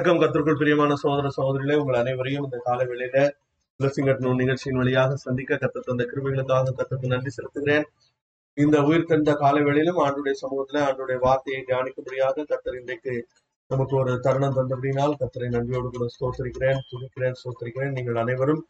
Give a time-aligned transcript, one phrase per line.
[0.00, 0.20] வணக்கம்.
[0.20, 3.16] கத்திற்குள் பிரியமான சோதர சோதரிகளே உங்கள் அனைவரையும் இந்த கால வேளையில
[3.80, 7.84] பிளஸிங்கட் நிகழ்ச்சியின் வழியாக சந்திக்க கத்த தந்த கிருபைகளுக்காக கத்தருக்கு நன்றி செலுத்துகிறேன்.
[8.56, 13.14] இந்த உயிர் தந்த கால வேளையிலும் ஆண்டுடைய சமூகத்துல ஆண்டுடைய வார்த்தையை தியானிக்கும்படியாக கத்தர் இன்றைக்கு
[13.70, 17.92] நமக்கு ஒரு தருணம் தந்தபடினால் கத்தரை நன்றியோடு கூட ஸ்தோத்திரிக்கிறேன் துணிக்கிறேன் ஸ்தோத்திரிக்கிறேன்.
[17.98, 18.62] நீங்கள் அனைவரும்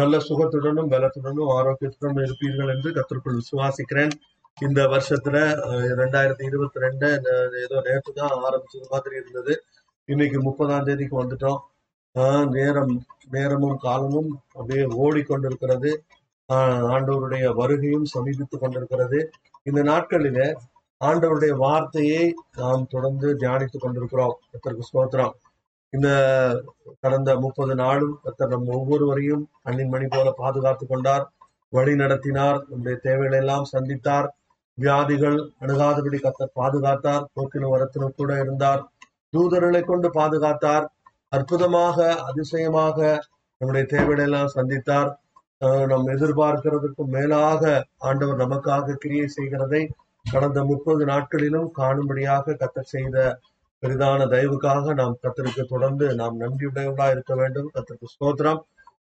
[0.00, 4.14] நல்ல சுகத்துடனும் பலத்துடனும் ஆரோக்கியத்துடனும் இருப்பீர்கள் என்று கத்திற்குள் விசுவாசிக்கிறேன்.
[4.66, 5.36] இந்த வருஷத்துல
[6.00, 7.06] ரெண்டாயிரத்தி இருபத்தி ரெண்டு
[7.66, 9.54] ஏதோ நேற்று தான் ஆரம்பிச்சது மாதிரி இருந்தது.
[10.04, 11.58] இன்னைக்கு முப்பதாம் தேதிக்கு வந்துட்டோம்.
[12.18, 15.96] ஆஹ் நேரம் நேரமும் காலமும் அப்படியே ஓடிக்கொண்டிருக்கிறது.
[16.52, 19.30] ஆண்டவருடைய வருகையும் சமீபித்துக் கொண்டிருக்கிறது.
[19.62, 20.54] இந்த நாட்களில
[21.04, 24.38] ஆண்டவருடைய வார்த்தையை நாம் தொடர்ந்து தியானித்துக் கொண்டிருக்கிறோம்.
[24.52, 25.30] கர்த்தருக்கு ஸ்தோத்திரம்.
[25.90, 26.10] இந்த
[27.00, 31.32] கடந்த முப்பது நாளும் கர்த்தர் நம் ஒவ்வொருவரையும் கண்ணின் மணி போல பாதுகாத்து கொண்டார்.
[31.68, 32.64] வழி நடத்தினார்.
[32.68, 34.28] நம்முடைய தேவைகளை எல்லாம் சந்தித்தார்.
[34.74, 37.24] வியாதிகள் அணுகாதபடி கத்த பாதுகாத்தார்.
[37.34, 38.90] போக்கிலும் வரத்தினும் கூட இருந்தார்.
[39.32, 40.86] தூதர்களை கொண்டு பாதுகாத்தார்.
[41.32, 42.98] அற்புதமாக அதிசயமாக
[43.60, 45.10] நம்முடைய தேவைகளை எல்லாம் சந்தித்தார்
[45.86, 47.62] நம் எதிர்பார்க்கிறதுக்கும் மேலாக
[48.00, 49.82] ஆண்டவர் நமக்காக கிரியை செய்கிறதை
[50.24, 53.16] கடந்த முப்பது நாட்களிலும் காணும்படியாக கத்தர் செய்த
[53.82, 57.70] பெரிதான தயவுக்காக நாம் கத்தருக்கு தொடர்ந்து நாம் நன்றியுடையவர்களா இருக்க வேண்டும்.
[57.74, 58.60] கத்தருக்கு ஸ்தோத்திரம்.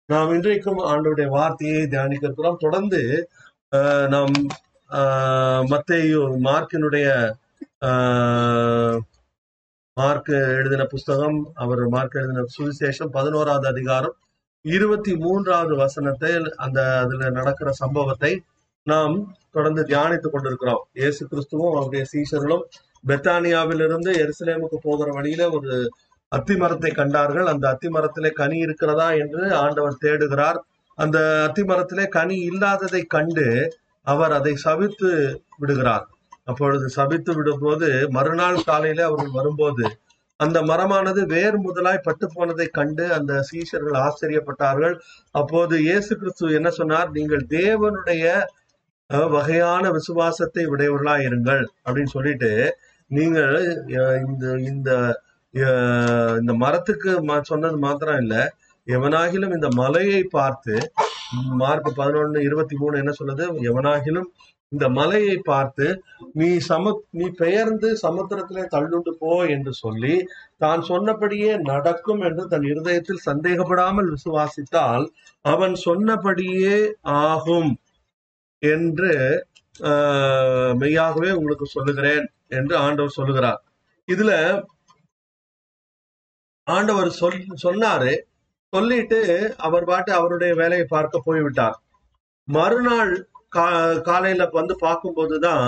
[0.09, 3.01] நாம் இன்றைக்கும் ஆண்டவருடைய வார்த்தையை தியானிக்க இருக்கிறோம் தொடர்ந்து
[4.09, 4.35] நாம்
[4.91, 5.63] அஹ்,
[6.43, 7.07] மார்க்கினுடைய
[7.87, 8.99] ஆஹ்
[9.97, 14.15] மார்க் எழுதின புஸ்தகம் அவர் மார்க் எழுதின சுவிசேஷம் பதினோராவது அதிகாரம்
[14.65, 18.31] இருபத்தி மூன்றாவது வசனத்தை அந்த அதுல நடக்கிற சம்பவத்தை
[18.87, 19.15] நாம்
[19.51, 20.83] தொடர்ந்து தியானித்துக் கொண்டிருக்கிறோம்.
[20.93, 22.65] இயேசு கிறிஸ்துவும் அவருடைய சீஷர்களும்
[23.05, 25.73] பெத்தானியாவிலிருந்து எருசலேமுக்கு போகிற வழியில ஒரு
[26.33, 27.47] அத்திமரத்தை கண்டார்கள்.
[27.47, 30.61] அந்த அத்திமரத்திலே கனி இருக்கிறதா என்று ஆண்டவர் தேடுகிறார்.
[30.99, 33.47] அந்த அத்திமரத்திலே கனி இல்லாததை கண்டு
[34.07, 35.11] அவர் அதை சவித்து
[35.59, 36.07] விடுகிறார்.
[36.47, 39.85] அப்பொழுது சபித்து விடும்போது மறுநாள் காலையில அவர்கள் வரும்போது
[40.41, 44.95] அந்த மரமானது வேர் முதலாய் பட்டு போனதை கண்டு அந்த சீஷர்கள் ஆச்சரியப்பட்டார்கள்.
[45.31, 47.09] அப்போது இயேசு கிறிஸ்து என்ன சொன்னார்?
[47.11, 48.25] நீங்கள் தேவனுடைய
[49.31, 52.51] வகையான விசுவாசத்தை உடையவர்களா இருங்கள் அப்படின்னு சொல்லிட்டு
[53.11, 53.57] நீங்கள்
[54.27, 54.91] இந்த இந்த
[56.41, 58.35] இந்த மரத்துக்கு ம- சொன்னது மாத்திரம் இல்ல.
[58.87, 60.75] எவனாகிலும் இந்த மலையை பார்த்து
[61.61, 63.45] மார்க் பதினொன்னு இருபத்தி மூணு என்ன சொல்லுது?
[63.71, 64.29] எவனாகிலும்
[64.73, 65.87] இந்த மலையை பார்த்து
[66.35, 70.15] நீ சம நீ பெயர்ந்து சமுத்திரத்திலே தள்ளுண்டு போ என்று சொல்லி
[70.57, 75.05] தான் சொன்னபடியே நடக்கும் என்று தன் இருதயத்தில் சந்தேகப்படாமல் விசுவாசித்தால்
[75.45, 76.77] அவன் சொன்னபடியே
[77.23, 77.73] ஆகும்
[78.63, 79.13] என்று
[79.85, 83.59] ஆஹ், மெய்யாகவே உங்களுக்கு சொல்லுகிறேன் என்று ஆண்டவர் சொல்லுகிறார்.
[84.09, 84.33] இதுல
[86.67, 88.13] ஆண்டவர் சொல் சொன்னாரு.
[88.73, 89.19] சொல்லிட்டு
[89.67, 91.77] அவர் பாட்டு அவருடைய வேலையை பார்க்க போய்விட்டார்.
[92.49, 93.13] மறுநாள்
[93.53, 93.65] கா
[94.01, 95.67] காலையில வந்து பார்க்கும்போதுதான்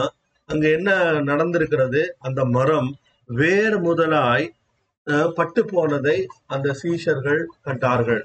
[0.48, 0.90] அங்க என்ன
[1.22, 2.02] நடந்திருக்கிறது?
[2.18, 2.90] அந்த மரம்
[3.28, 4.46] வேர் முதலாய்
[5.06, 8.22] அஹ், பட்டு போனதை அந்த சீஷர்கள் கண்டார்கள்.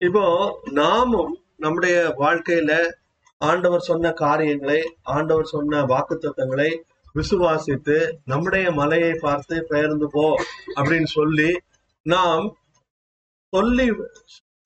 [0.00, 0.24] இப்போ
[0.72, 2.72] நாமும் நம்முடைய வாழ்க்கையில
[3.40, 6.70] ஆண்டவர் சொன்ன காரியங்களை ஆண்டவர் சொன்ன வாக்குத்தத்தங்களை
[7.14, 10.26] விசுவாசித்து நம்முடைய மலையை பார்த்து பெயர்ந்து போ
[10.76, 11.50] அப்படின்னு சொல்லி
[12.06, 12.46] நாம்
[13.52, 13.86] சொல்லி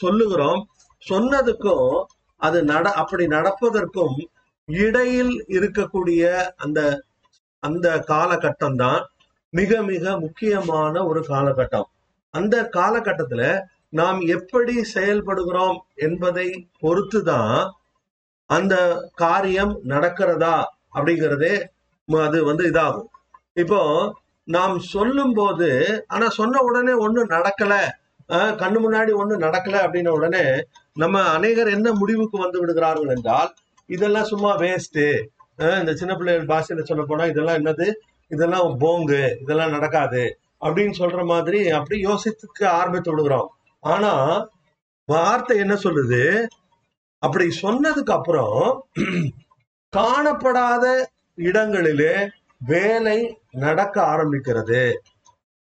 [0.00, 0.62] சொல்லுகிறோம்.
[1.02, 1.92] சொன்னதுக்கும்
[2.40, 4.16] அது நட அப்படி நடப்பதற்கும்
[4.68, 6.22] இடையில் இருக்கக்கூடிய
[6.56, 6.80] அந்த
[7.62, 9.02] அந்த காலகட்டம் தான்
[9.52, 11.88] மிக மிக முக்கியமான ஒரு காலகட்டம்.
[12.34, 13.42] அந்த காலகட்டத்துல
[13.90, 16.46] நாம் எப்படி செயல்படுகிறோம் என்பதை
[16.82, 17.56] பொறுத்துதான்
[18.50, 18.74] அந்த
[19.14, 20.56] காரியம் நடக்கிறதா
[20.94, 21.54] அப்படிங்கிறதே
[22.08, 23.08] அது வந்து இதாகும்.
[23.54, 23.80] இப்போ
[24.48, 25.68] நாம் சொல்லும் போது
[26.06, 27.74] ஆனா சொன்ன உடனே ஒன்றும் நடக்கல
[28.62, 30.44] கண்ணு முன்னாடி ஒண்ணும் நடக்கல அப்படின்ன உடனே
[30.92, 33.54] நம்ம அநேகர் என்ன முடிவுக்கு வந்து விடுகிறார்கள் என்றால்
[33.86, 35.22] இதெல்லாம் சும்மா வேஸ்ட்டு
[35.56, 37.92] இந்த சின்ன பிள்ளைகள் பாஷையில சொல்ல போனா இதெல்லாம் என்னது?
[38.28, 39.40] இதெல்லாம் போங்கு.
[39.40, 40.38] இதெல்லாம் நடக்காது.
[40.60, 43.56] அப்படின்னு சொல்ற மாதிரி அப்படி யோசித்துக்க ஆரம்பித்து விடுகிறோம்.
[43.80, 44.48] ஆனா
[45.04, 46.46] வார்த்தை என்ன சொல்லுது?
[47.18, 48.88] அப்படி சொன்னதுக்கு அப்புறம்
[49.96, 51.04] காணப்படாத
[51.34, 52.28] இடங்களிலே
[52.66, 54.94] வேலை நடக்க ஆரம்பிக்கிறது.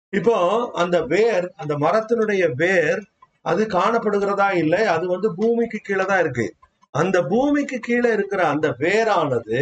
[0.10, 0.36] இப்போ
[0.74, 3.04] அந்த வேர் அந்த மரத்தினுடைய வேர்
[3.48, 6.48] அது காணப்படுகிறதா இல்லை அது வந்து பூமிக்கு கீழே தான் இருக்கு.
[6.94, 9.62] அந்த பூமிக்கு கீழே இருக்கிற அந்த வேரானது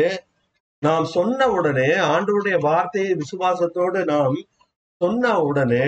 [0.82, 4.36] நாம் சொன்ன உடனே ஆண்டவருடைய வார்த்தையை விசுவாசத்தோடு நாம்
[5.02, 5.88] சொன்ன உடனே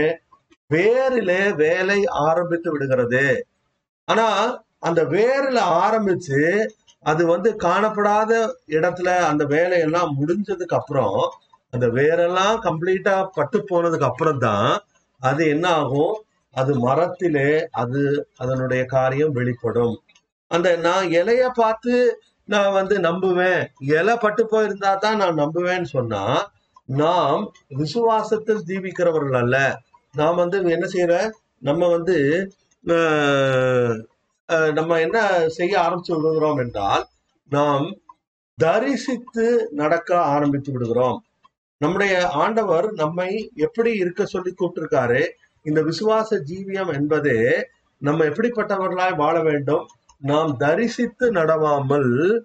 [0.70, 3.26] வேரிலே வேலை ஆரம்பித்து விடுகிறது.
[4.08, 4.28] ஆனா
[4.80, 6.42] அந்த வேர்ல ஆரம்பிச்சு
[7.04, 8.32] அது வந்து காணப்படாத
[8.70, 11.20] இடத்துல அந்த வேலையெல்லாம் முடிஞ்சதுக்கு அப்புறம்
[11.74, 14.70] அந்த வேரெல்லாம் கம்ப்ளீட்டா பட்டு போனதுக்கு அப்புறம் தான்
[15.22, 16.16] அது என்ன ஆகும்?
[16.60, 17.50] அது மரத்திலே
[17.82, 18.02] அது
[18.44, 19.96] அதனுடைய காரியம் வெளிப்படும்.
[20.52, 21.94] அந்த நான் இலைய பார்த்து
[22.54, 23.62] நான் வந்து நம்புவேன்.
[23.98, 26.24] இலை பட்டு போயிருந்தா தான் நான் நம்புவேன்னு சொன்னா
[27.02, 27.42] நாம்
[27.82, 29.58] விசுவாசத்தில் ஜீவிக்கிறவர்கள் அல்ல.
[30.14, 31.16] நாம் வந்து என்ன செய்யற
[31.70, 32.18] நம்ம வந்து
[34.78, 35.18] நம்ம என்ன
[35.58, 37.04] செய்ய ஆரம்பிச்சு விடுகிறோம் என்றால்
[37.50, 37.86] நாம்
[38.58, 39.46] தரிசித்து
[39.82, 41.18] நடக்க ஆரம்பித்து விடுகிறோம்.
[41.82, 42.14] நம்முடைய
[42.44, 43.28] ஆண்டவர் நம்மை
[43.66, 45.22] எப்படி இருக்க சொல்லி கூப்பிட்டிருக்காரு?
[45.68, 47.66] இந்த விசுவாச ஜீவியம் என்பது
[47.98, 49.88] நம்ம எப்படிப்பட்டவர்களாய் வாழ வேண்டும்?
[50.20, 52.42] நாம் தரிசித்து நடவாமல்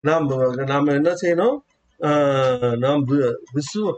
[0.00, 1.56] நாம் நாம் என்ன செய்யணும்?
[2.76, 3.92] நாம் வி- விசு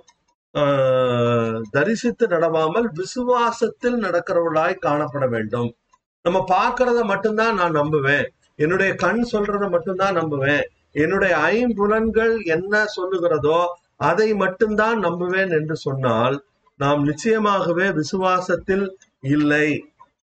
[1.70, 5.74] தரிசித்து நடவாமல் விசுவாசத்தில் நடக்கிறவர்களாய் காணப்பட வேண்டும்.
[6.22, 8.26] நம்ம பார்க்கறத மட்டும்தான் நான் நம்புவேன்.
[8.56, 10.62] என்னுடைய கண் சொல்றத மட்டும்தான் நம்புவேன்.
[10.92, 13.64] என்னுடைய ஐம்புலன்கள் என்ன சொல்லுகிறதோ
[13.96, 16.44] அதை மட்டும்தான் நம்புவேன் என்று சொன்னால்
[16.80, 18.86] நாம் நிச்சயமாகவே விசுவாசத்தில்
[19.20, 19.68] இல்லை.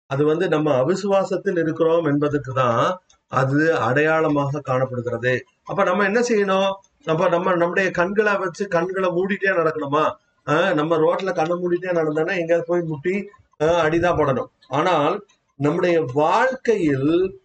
[0.06, 3.00] அது வந்து நம்ம அவிசுவாசத்தில் இருக்கிறோம் என்பதுக்கு தான்
[3.32, 5.32] அது அடையாளமாக காணப்படுகிறது.
[5.62, 6.72] அப்ப நம்ம என்ன செய்யணும்?
[7.04, 10.04] நம்ம நம்ம நம்முடைய கண்களை வச்சு கண்களை மூடிட்டே நடக்கணுமா?
[10.46, 13.14] ஆஹ் நம்ம ரோட்ல கண்ணை மூடிட்டே நடந்தோம்னா எங்கேயாவது போய் முட்டி
[13.60, 14.50] அடிதான் போடணும்.
[14.68, 15.16] ஆனால்
[15.60, 17.40] நம்முடைய வாழ்க்கையில்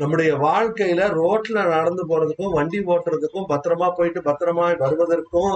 [0.00, 5.54] நம்முடைய வாழ்க்கையில ரோட்ல நடந்து போறதுக்கும் வண்டி ஓட்டுறதுக்கும் பத்திரமா போயிட்டு பத்திரமா வருவதற்கும்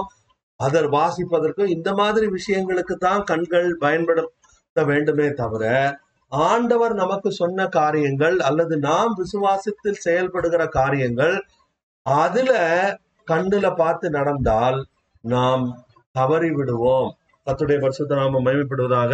[0.55, 5.63] அதை வாசிப்பதற்கும் இந்த மாதிரி விஷயங்களுக்கு தான் கண்கள் பயன்படுத்த வேண்டுமே தவிர
[6.27, 11.35] ஆண்டவர் நமக்கு சொன்ன காரியங்கள் அல்லது நாம் விசுவாசத்தில் செயல்படுகிற காரியங்கள்
[12.01, 12.51] அதுல
[13.31, 14.85] கண்ணுல பார்த்து நடந்தால்
[15.21, 17.17] நாம் தவறி விடுவோம்.
[17.45, 19.11] கத்துடைய பரிசுத்த நாம மயமைப்படுவதாக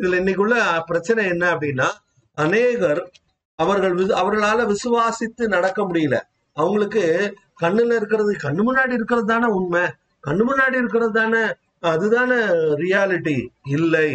[0.00, 0.54] இதுல இன்னைக்குள்ள
[0.86, 1.88] பிரச்சனை என்ன அப்படின்னா
[2.34, 3.10] அநேகர்
[3.58, 6.16] அவர்கள் வி- அவர்களால விசுவாசித்து நடக்க முடியல.
[6.56, 7.02] அவங்களுக்கு
[7.60, 9.82] கண்ணுல இருக்கிறது கண்ணு முன்னாடி இருக்கிறது தானே உண்மை.
[10.26, 11.42] கண்ணு முன்னாடி இருக்கிறது தானே?
[11.92, 12.38] அதுதானே
[12.82, 13.36] ரியாலிட்டி
[13.76, 14.08] இல்லை.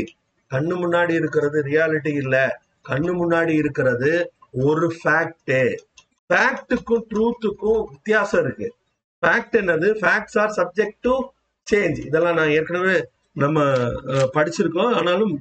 [0.51, 2.45] கண்ணு முன்னாடி இருக்கிறது ரியாலிட்டி இல்லை.
[2.89, 4.11] கண்ணு முன்னாடி இருக்கிறது
[4.67, 5.61] ஒரு ஃபேக்டு
[6.29, 8.67] ஃபேக்ட்டுக்கும் ட்ரூத்துக்கும் வித்தியாசம் இருக்கு.
[9.23, 9.87] ஃபேக்ட் என்னது?
[10.01, 11.13] Facts are subject to
[11.67, 12.95] change இதெல்லாம் நான் ஏற்கனவே
[13.43, 13.59] நம்ம
[14.35, 14.93] படிச்சிருக்கோம்.
[14.99, 15.33] ஆனாலும்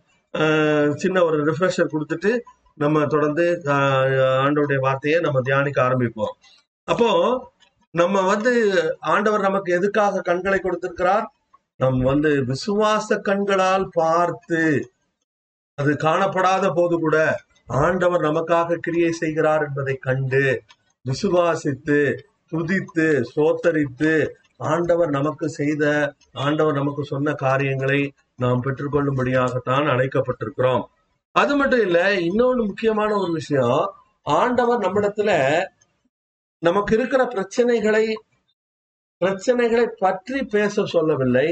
[1.03, 2.31] சின்ன ஒரு ரிஃப்ரெஷர் கொடுத்துட்டு
[2.83, 3.45] நம்ம தொடர்ந்து
[4.47, 6.33] ஆண்டோடைய வார்த்தையை நம்ம தியானிக்க ஆரம்பிப்போம்.
[6.89, 7.09] அப்போ
[7.95, 8.53] நம்ம வந்து
[8.99, 11.27] ஆண்டவர் நமக்கு எதுக்காக கண்களை கொடுத்திருக்கிறார்?
[11.77, 14.63] நம் வந்து விசுவாச கண்களால் பார்த்து
[15.79, 17.19] அது காணப்படாத போது கூட
[17.67, 20.43] ஆண்டவர் நமக்காக கிரியை செய்கிறார் என்பதை கண்டு
[21.05, 21.99] விசுவாசித்து
[22.53, 24.13] துதித்து சோத்தரித்து
[24.57, 25.85] ஆண்டவர் நமக்கு செய்த
[26.33, 28.01] ஆண்டவர் நமக்கு சொன்ன காரியங்களை
[28.37, 30.85] நாம் பெற்றுக்கொள்ளும்படியாகத்தான் அழைக்கப்பட்டிருக்கிறோம்.
[31.35, 33.83] அது மட்டும் இல்ல இன்னொன்னு முக்கியமான ஒரு விஷயம்.
[34.27, 35.31] ஆண்டவர் நம்மிடத்துல
[36.63, 38.05] நமக்கு இருக்கிற பிரச்சனைகளை
[39.21, 41.49] பிரச்சனைகளை பற்றி பேச சொல்லவில்லை.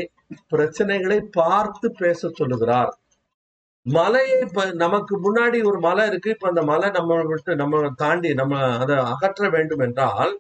[0.52, 2.90] பிரச்சனைகளை பார்த்து பேச சொல்லுகிறார்.
[3.86, 6.30] மலையை இப்ப நமக்கு முன்னாடி ஒரு மலை இருக்கு.
[6.30, 10.32] இப்ப அந்த மலை நம்ம விட்டு நம்ம தாண்டி நம்ம அதை அகற்ற வேண்டும் என்றால்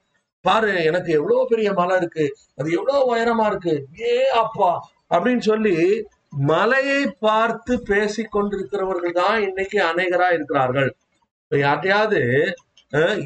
[0.44, 2.26] பாரு எனக்கு எவ்வளவு பெரிய மலை இருக்கு.
[2.56, 3.74] அது எவ்வளவு உயரமா இருக்கு.
[4.00, 4.14] ஏ
[4.44, 4.72] அப்பா
[5.14, 5.76] அப்படின்னு சொல்லி
[6.52, 10.90] மலையை பார்த்து பேசி கொண்டிருக்கிறவர்கள் தான் இன்னைக்கு அநேகரா இருக்கிறார்கள்.
[11.44, 12.20] இப்ப யார்ட்டையாவது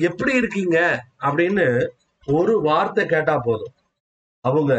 [0.09, 0.79] எப்படி இருக்கீங்க?
[1.21, 1.67] அப்படின்னு
[2.27, 3.75] ஒரு வார்த்தை கேட்டா போதும்.
[4.41, 4.75] அவங்க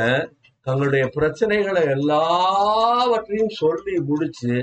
[0.61, 4.53] தங்களுடைய பிரச்சனைகளை எல்லாவற்றையும் சொல்லி முடிச்சு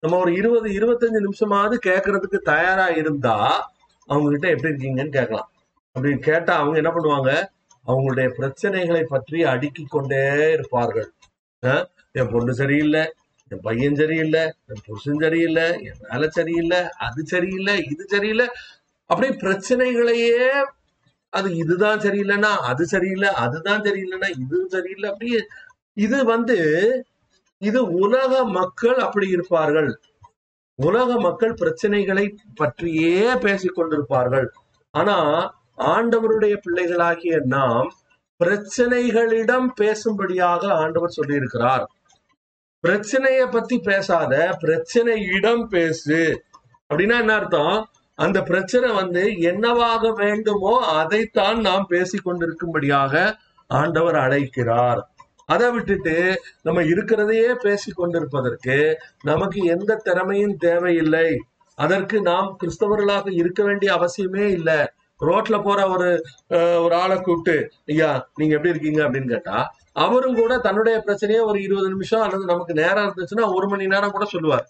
[0.00, 3.36] நம்ம ஒரு இருபது இருபத்தஞ்சு நிமிஷமாவது கேட்கறதுக்கு தயாரா இருந்தா
[4.08, 5.48] அவங்க கிட்ட எப்படி இருக்கீங்கன்னு கேட்கலாம்.
[5.96, 7.30] அப்படி கேட்டா அவங்க என்ன பண்ணுவாங்க?
[7.86, 11.08] அவங்களுடைய பிரச்சனைகளை பற்றி அடுக்கி கொண்டே இருப்பார்கள்.
[12.12, 13.02] என் பொண்ணு சரியில்லை
[13.50, 18.46] என் பையன் சரியில்லை என் புருஷன் சரியில்லை என் வேலை சரியில்லை அது சரியில்லை இது சரியில்லை
[19.12, 20.48] அப்படியே பிரச்சனைகளையே
[21.32, 25.40] அது இதுதான் சரியில்லைன்னா அது சரியில்லை அதுதான் சரியில்லைன்னா இது சரியில்லை அப்படியே
[25.96, 26.58] இது வந்து
[27.62, 29.90] இது உலக மக்கள் அப்படி இருப்பார்கள்.
[30.78, 34.46] உலக மக்கள் பிரச்சனைகளை பற்றியே பேசிக் கொண்டிருப்பார்கள்.
[34.94, 35.16] ஆனா
[35.92, 37.88] ஆண்டவருடைய பிள்ளைகளாகிய நாம்
[38.40, 41.84] பிரச்சனைகளிடம் பேசும்படியாக ஆண்டவர் சொல்லியிருக்கிறார்.
[42.84, 46.20] பிரச்சனைய பத்தி பேசாத பிரச்சனையிடம் பேசு.
[46.90, 47.76] அப்படின்னா என்ன அர்த்தம்?
[48.18, 53.14] அந்த பிரச்சனை வந்து என்னவாக வேண்டுமோ அதைத்தான் நாம் பேசிக்கொண்டிருக்கும்படியாக
[53.70, 55.00] ஆண்டவர் அழைக்கிறார்.
[55.48, 56.14] அதை விட்டுட்டு
[56.62, 58.76] நம்ம இருக்கிறதையே பேசிக் கொண்டிருப்பதற்கு
[59.22, 61.28] நமக்கு எந்த திறமையும் தேவையில்லை.
[61.78, 64.80] அதற்கு நாம் கிறிஸ்தவர்களாக இருக்க வேண்டிய அவசியமே இல்லை.
[65.20, 66.08] ரோட்ல போற ஒரு
[66.50, 69.08] அஹ், ஒரு ஆளை கூப்பிட்டு ஐயா நீங்க எப்படி இருக்கீங்க?
[69.08, 69.56] அப்படின்னு கேட்டா
[69.96, 74.24] அவரும் கூட தன்னுடைய பிரச்சனையே ஒரு இருபது நிமிஷம் அல்லது நமக்கு நேரம் இருந்துச்சுன்னா ஒரு மணி நேரம் கூட
[74.24, 74.66] சொல்லுவார்.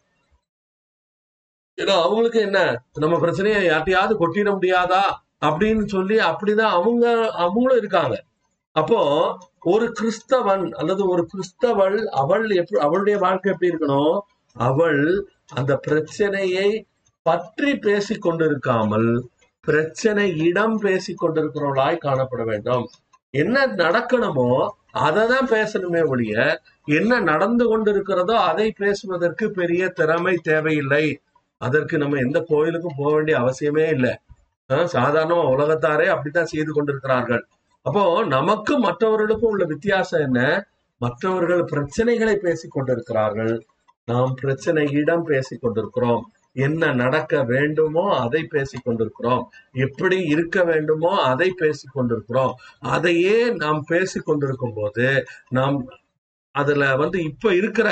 [1.79, 2.59] ஏன்னா அவங்களுக்கு என்ன?
[2.99, 5.05] நம்ம பிரச்சனையை யார்ட்டையாவது கொட்டிட முடியாதா?
[5.41, 8.17] அப்படின்னு சொல்லி அப்படிதான் அவங்க அவங்களும் இருக்காங்க.
[8.77, 9.01] அப்போ
[9.61, 14.19] ஒரு கிறிஸ்தவன் அல்லது ஒரு கிறிஸ்தவள் அவள் எப்படி அவளுடைய வாழ்க்கை எப்படி இருக்கணும்?
[14.57, 16.87] அவள் அந்த பிரச்சனையை
[17.23, 19.23] பற்றி பேசி கொண்டிருக்காமல்
[19.61, 22.87] பிரச்சனை இடம் பேசிக் கொண்டிருக்கிறவளாய் காணப்பட வேண்டும்.
[23.31, 31.05] என்ன நடக்கணுமோ அதை தான் பேசணுமே ஒழிய என்ன நடந்து கொண்டிருக்கிறதோ அதை பேசுவதற்கு பெரிய திறமை தேவையில்லை.
[31.67, 34.13] அதற்கு நம்ம எந்த கோயிலுக்கும் போக வேண்டிய அவசியமே இல்லை.
[34.87, 37.43] சாதாரண உலகத்தாரே அப்படித்தான் செய்து கொண்டிருக்கிறார்கள்.
[37.87, 40.41] அப்போ நமக்கு மற்றவர்களுக்கும் உள்ள வித்தியாசம் என்ன?
[41.01, 43.55] மற்றவர்கள் பிரச்சனைகளை பேசி கொண்டிருக்கிறார்கள்.
[44.09, 46.23] நாம் பிரச்சனையிடம் பேசி கொண்டிருக்கிறோம்.
[46.67, 49.45] என்ன நடக்க வேண்டுமோ அதை பேசி கொண்டிருக்கிறோம்.
[49.87, 52.53] எப்படி இருக்க வேண்டுமோ அதை பேசி கொண்டிருக்கிறோம்.
[52.95, 55.07] அதையே நாம் பேசி கொண்டிருக்கும் போது
[55.59, 55.79] நாம்
[56.55, 57.89] அதுல வந்து இப்ப இருக்கிற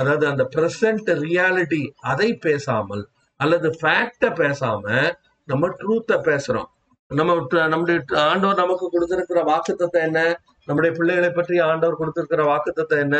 [0.00, 3.04] அதாவது அந்த பிரசன்ட் ரியாலிட்டி அதை பேசாமல்
[3.40, 4.84] அல்லது ஃபேக்டை பேசாம
[5.48, 6.68] நம்ம ட்ரூத்த பேசுறோம்.
[7.10, 7.34] நம்ம
[7.72, 7.98] நம்முடைய
[8.30, 10.20] ஆண்டவர் நமக்கு கொடுத்திருக்கிற வாக்குத்தத்தை என்ன?
[10.68, 13.18] நம்முடைய பிள்ளைகளை பற்றி ஆண்டவர் கொடுத்திருக்கிற வாக்குத்தத்தை என்ன?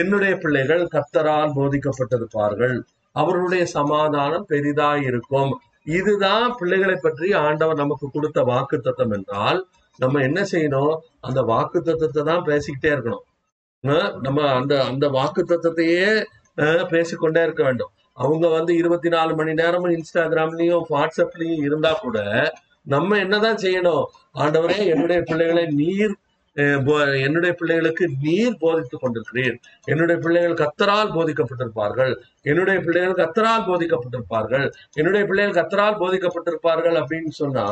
[0.00, 2.76] என்னுடைய பிள்ளைகள் கத்தரால் போதிக்கப்பட்டிருப்பார்கள்.
[3.16, 5.52] அவர்களுடைய சமாதானம் பெரிதா இருக்கும்.
[5.98, 9.60] இதுதான் பிள்ளைகளை பற்றி ஆண்டவர் நமக்கு கொடுத்த வாக்குத்தத்தம் என்றால்
[9.98, 10.94] நம்ம என்ன செய்யணும்?
[11.20, 13.24] அந்த வாக்குத்தத்தை தான் பேசிக்கிட்டே இருக்கணும்.
[14.22, 16.08] நம்ம அந்த அந்த வாக்கு தத்துவத்தையே
[16.90, 17.92] பேசிக்கொண்டே இருக்க வேண்டும்.
[18.16, 22.18] அவங்க வந்து இருபத்தி நாலு மணி நேரமும் இன்ஸ்டாகிராம்லயும் வாட்ஸ்அப்லயும் இருந்தா கூட
[22.86, 24.04] நம்ம என்னதான் செய்யணும்?
[24.38, 26.14] ஆண்டவரே என்னுடைய பிள்ளைகளை நீர்
[26.56, 26.82] அஹ்,
[27.20, 29.56] என்னுடைய பிள்ளைகளுக்கு நீர் போதித்துக் கொண்டிருக்கிறீர்.
[29.84, 32.12] என்னுடைய பிள்ளைகள் கத்தரால் போதிக்கப்பட்டிருப்பார்கள்.
[32.42, 34.66] என்னுடைய பிள்ளைகள் கத்தரால் போதிக்கப்பட்டிருப்பார்கள்.
[34.94, 37.66] என்னுடைய பிள்ளைகள் கத்தரால் போதிக்கப்பட்டிருப்பார்கள் அப்படின்னு சொன்னா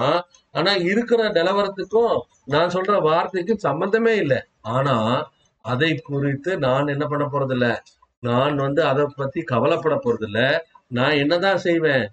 [0.55, 2.17] ஆனா இருக்கிற நிலவரத்துக்கும்
[2.47, 4.41] நான் சொல்ற வார்த்தைக்கும் சம்பந்தமே இல்லை.
[4.71, 4.97] ஆனா
[5.65, 7.67] அதை குறித்து நான் என்ன பண்ண போறதில்ல.
[8.23, 10.41] நான் வந்து அதை பத்தி கவலைப்பட போறதில்ல.
[10.91, 12.05] நான் என்னதான் செய்வேன்?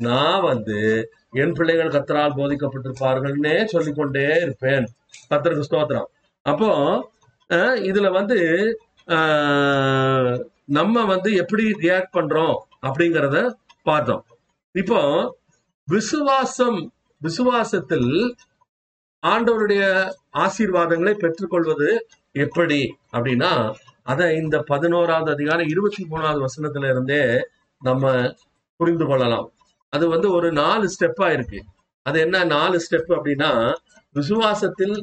[0.00, 0.78] நான் வந்து
[1.32, 4.86] என் பிள்ளைகள் கத்தரால் போதிக்கப்பட்டிருப்பார்கள்னே சொல்லிக்கொண்டே இருப்பேன்.
[5.30, 6.08] கத்தருக்கு ஸ்தோத்திரம்.
[6.46, 6.70] அப்போ
[7.50, 8.38] அஹ், இதுல வந்து
[10.70, 13.38] நம்ம வந்து எப்படி ரியாக்ட் பண்றோம் அப்படிங்கிறத
[13.82, 14.24] பார்த்தோம்.
[14.74, 15.00] இப்போ
[15.88, 16.80] விசுவாசம்
[17.22, 18.10] விசுவாசத்தில்
[19.26, 19.84] ஆண்டவருடைய
[20.38, 27.48] ஆசீர்வாதங்களை பெற்றுக்கொள்வது எப்படி அப்படின்னா அதை இந்த பதினோராவது அதிகாரம் இருபத்தி மூணாவது வசனத்துல இருந்தே
[27.82, 28.34] நம்ம
[28.76, 29.50] புரிந்து கொள்ளலாம்.
[29.88, 31.60] அது வந்து ஒரு நாலு ஸ்டெப்பா இருக்கு.
[32.02, 33.50] அது என்ன நாலு ஸ்டெப் அப்படின்னா
[34.14, 34.96] விசுவாசத்தில்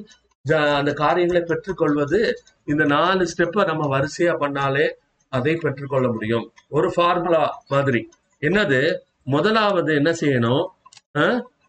[0.80, 2.22] அந்த காரியங்களை பெற்றுக்கொள்வது
[2.66, 4.86] இந்த நாலு ஸ்டெப்பை நம்ம வரிசையா பண்ணாலே
[5.30, 6.46] அதை பெற்றுக்கொள்ள முடியும்.
[6.70, 8.10] ஒரு ஃபார்முலா மாதிரி.
[8.42, 8.82] என்னது?
[9.24, 10.66] முதலாவது என்ன செய்யணும்?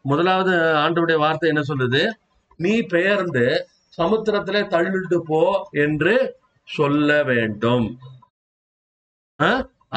[0.00, 0.52] முதலாவது
[0.84, 2.02] ஆண்டவருடைய வார்த்தை என்ன சொல்லுது?
[2.64, 3.44] நீ பெயர்ந்து
[3.98, 5.40] சமுத்திரத்திலே தள்ளிட்டு போ
[5.84, 6.14] என்று
[6.68, 7.86] சொல்ல வேண்டும்.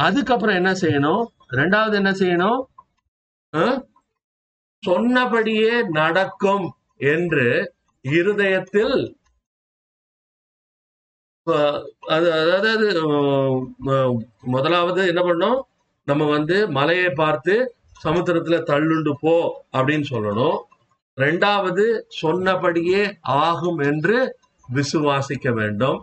[0.06, 1.24] அதுக்கப்புறம் என்ன செய்யணும்?
[1.60, 2.60] ரெண்டாவது என்ன செய்யணும்?
[4.84, 6.66] சொன்னபடியே நடக்கும்
[7.14, 7.48] என்று
[8.06, 8.98] இருதயத்தில்
[12.16, 12.88] அதாவது
[14.54, 15.60] முதலாவது என்ன பண்ணோம்
[16.08, 17.54] நம்ம வந்து மலையை பார்த்து
[18.04, 19.34] சமுத்திரத்துல தள்ளுண்டு போ
[19.78, 20.58] அப்படின்னு சொல்லணும்.
[21.24, 21.86] ரெண்டாவது
[22.22, 23.02] சொன்னபடியே
[23.44, 24.18] ஆகும் என்று
[24.70, 26.00] விசுவாசிக்க வேண்டும்.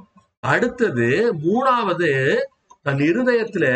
[0.52, 1.08] அடுத்தது
[1.44, 2.10] மூணாவது
[2.86, 3.66] தன் இருதயத்துல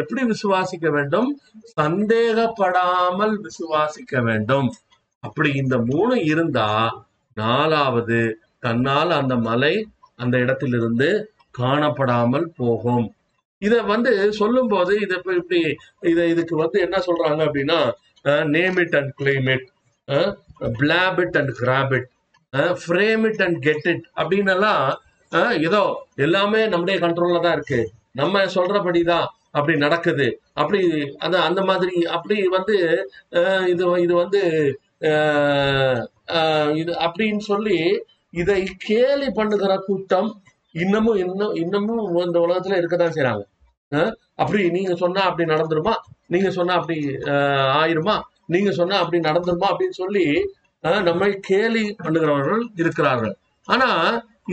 [0.00, 1.28] எப்படி விசுவாசிக்க வேண்டும்?
[1.80, 4.68] சந்தேகப்படாமல் விசுவாசிக்க வேண்டும்.
[5.24, 6.70] அப்படி இந்த மூணு இருந்தா
[7.36, 8.20] நாலாவது
[8.64, 9.74] தன்னால் அந்த மலை
[10.22, 11.08] அந்த இடத்திலிருந்து
[11.58, 13.06] காணப்படாமல் போகும்.
[13.62, 15.60] இத வந்து சொல்லும் போது இத இப்படி
[16.10, 17.78] இத இதுக்கு வந்து என்ன சொல்றாங்க அப்படின்னா
[18.54, 19.68] name it and claim it
[20.60, 22.08] blab it and grab it
[22.82, 24.84] frame it and get it அப்படின்னு எல்லாம்
[25.60, 25.80] ஏதோ
[26.16, 27.80] எல்லாமே நம்முடைய கண்ட்ரோல்ல தான் இருக்கு.
[28.12, 30.26] நம்ம சொல்றபடிதான் அப்படி நடக்குது.
[30.54, 30.80] அப்படி
[31.18, 32.76] அந்த அந்த மாதிரி அப்படி வந்து
[33.68, 34.40] இது இது வந்து
[36.76, 37.78] இது அப்படின்னு சொல்லி
[38.34, 40.30] இதை கேலி பண்ணுகிற கூட்டம்
[40.74, 43.42] இன்னமும் இன்னும் இன்னமும் இந்த உலகத்துல இருக்கதான் செய்றாங்க.
[43.92, 45.94] அஹ், அப்படி நீங்க சொன்னா அப்படி நடந்துருமா?
[46.26, 46.96] நீங்க சொன்னா அப்படி
[47.80, 48.16] ஆயிருமா?
[48.54, 50.26] நீங்க சொன்னா அப்படி நடந்துருமா அப்படின்னு சொல்லி
[51.08, 53.34] நம்மை கேலி பண்ணுகிறவர்கள் இருக்கிறார்கள்.
[53.68, 53.90] ஆனா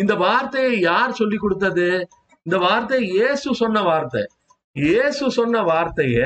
[0.02, 1.90] இந்த வார்த்தையை யார் சொல்லி கொடுத்தது?
[2.46, 4.24] இந்த வார்த்தை இயேசு சொன்ன வார்த்தை.
[4.76, 6.20] இயேசு சொன்ன வார்த்தைய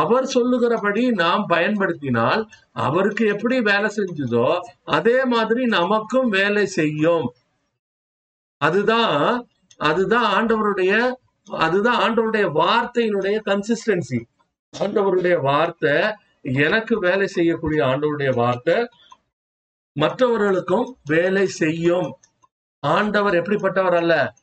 [0.00, 2.42] அவர் சொல்லுகிறபடி நாம் பயன்படுத்தினால்
[2.86, 4.46] அவருக்கு எப்படி வேலை செஞ்சதோ
[4.98, 7.26] அதே மாதிரி நமக்கும் வேலை செய்யும்.
[8.60, 9.18] அதுதான்
[9.80, 10.92] அதுதான் ஆண்டவருடைய
[11.48, 14.20] அதுதான் ஆண்டவருடைய வார்த்தையினுடைய கன்சிஸ்டன்சி
[14.74, 15.96] ஆண்டவருடைய வார்த்தை
[16.44, 18.88] எனக்கு வேலை செய்யக்கூடிய ஆண்டவருடைய வார்த்தை
[19.92, 22.18] மற்றவர்களுக்கும் வேலை செய்யும்.
[22.78, 24.34] ஆண்டவர் எப்படிப்பட்டவர் அல்ல?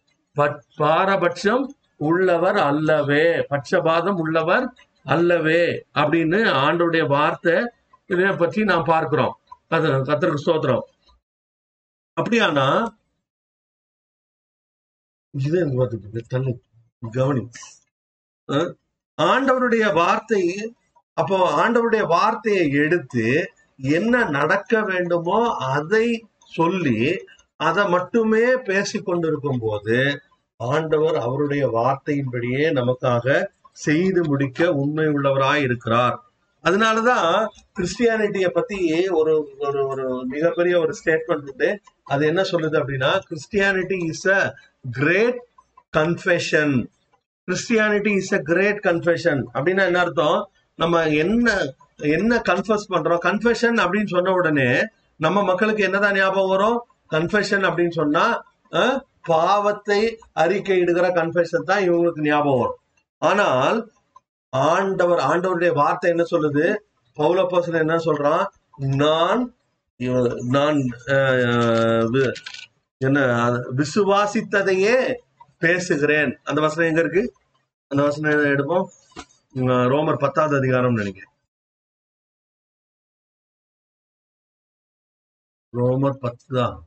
[0.75, 3.25] பாரபட்சம் உள்ளவர் அல்லவே.
[3.49, 5.85] பட்சபாதம் உள்ளவர் அல்லவே.
[5.93, 7.71] அப்படின்னு ஆண்டவருடைய வார்த்தை
[8.05, 9.35] இதை பற்றி நாம் பார்க்கிறோம்.
[9.67, 10.85] அது கத்திரக்கு சோத்திரம்
[12.21, 12.87] அப்படியானா
[15.31, 15.59] இது
[17.11, 17.47] கவனி
[19.17, 20.41] ஆண்டவருடைய வார்த்தை
[21.17, 23.25] அப்போ ஆண்டவருடைய வார்த்தையை எடுத்து
[23.79, 25.39] என்ன நடக்க வேண்டுமோ
[25.75, 26.07] அதை
[26.57, 26.99] சொல்லி
[27.59, 29.97] அதை மட்டுமே பேசி கொண்டிருக்கும் போது
[30.59, 33.45] ஆண்டவர் அவருடைய வார்த்தையின்படியே நமக்காக
[33.85, 36.15] செய்து முடிக்க உண்மை உள்ளவராய் இருக்கிறார்.
[36.63, 37.29] அதனாலதான்
[37.77, 39.33] கிறிஸ்டியானிட்டிய பத்தி ஒரு
[39.65, 41.69] ஒரு ஒரு மிகப்பெரிய ஒரு ஸ்டேட்மெண்ட் உண்டு.
[42.03, 44.41] அது என்ன சொல்லுது அப்படின்னா Christianity is a
[44.99, 45.39] great
[45.97, 46.75] confession
[47.47, 50.39] Christianity is a great confession அப்படின்னா என்ன அர்த்தம்?
[50.75, 51.47] நம்ம என்ன
[51.97, 53.21] என்ன கன்ஃபஸ் பண்றோம்?
[53.25, 54.85] கன்ஃபெஷன் அப்படின்னு சொன்ன உடனே
[55.17, 56.79] நம்ம மக்களுக்கு என்னதான் ஞாபகம் வரும்?
[57.11, 62.77] கன்ஃபெஷன் அப்படின்னு சொன்னா அஹ், பாவத்தை அறிக்கையிடுகிற கன்ஃபெஷன் தான் இவங்களுக்கு ஞாபகம் வரும்.
[63.17, 63.91] ஆனால்
[64.49, 66.75] ஆண்டவர் ஆண்டவருடைய வார்த்தை என்ன சொல்லுது?
[67.17, 68.45] பௌலப்போசன் என்ன சொல்றான்?
[68.77, 69.55] நான்
[69.95, 70.79] இவ- நான்
[72.97, 73.19] என்ன
[73.75, 75.13] விசுவாசித்ததையே
[75.57, 76.39] பேசுகிறேன்.
[76.43, 77.33] அந்த வசனம் எங்க இருக்கு?
[77.87, 78.85] அந்த வசனம் எடுப்போம்?
[79.91, 81.33] ரோமர் பத்தாவது அதிகாரம் நினைக்கிறேன்.
[85.73, 86.77] ரோமர் பத்து தான்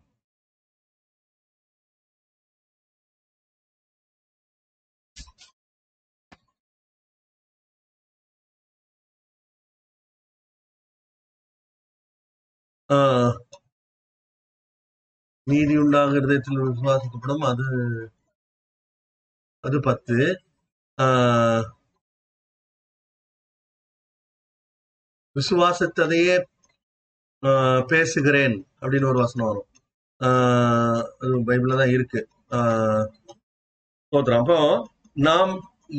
[12.90, 13.34] ஆஹ்,
[15.46, 17.66] நீதி உண்டாக இருதயத்தில் விசுவாசிக்கப்படும் அது
[19.64, 20.16] அது பத்து.
[20.98, 21.64] ஆஹ்,
[25.36, 26.36] விசுவாசத்ததையே
[27.88, 29.68] பேசுகிறேன் அப்படின்னு ஒரு வசனம் வரும்.
[30.20, 31.02] ஆஹ்,
[31.46, 32.20] பைபிள்ல தான் இருக்கு.
[34.06, 34.38] ஸ்தோத்திரம்.
[34.38, 34.58] அப்போ
[35.20, 35.52] நாம்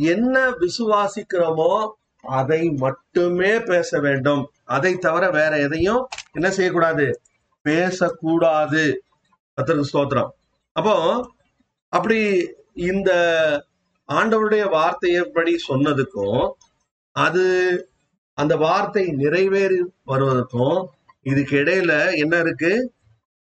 [0.09, 1.71] என்ன விசுவாசிக்கிறோமோ
[2.23, 4.43] அதை மட்டுமே பேச வேண்டும்.
[4.67, 6.01] அதை தவிர வேற எதையும்
[6.31, 7.05] என்ன செய்யக்கூடாது?
[7.65, 8.83] பேசக்கூடாது.
[9.57, 10.31] அத்தருக்கு ஸ்தோத்திரம்.
[10.75, 10.95] அப்போ
[11.93, 12.19] அப்படி
[12.83, 13.11] இந்த
[14.09, 16.41] ஆண்டவருடைய வார்த்தையப்படி சொன்னதுக்கும்
[17.15, 17.43] அது
[18.35, 20.89] அந்த வார்த்தை நிறைவேறி வருவதற்கும்
[21.21, 22.93] இதுக்கு இடையில என்ன இருக்கு?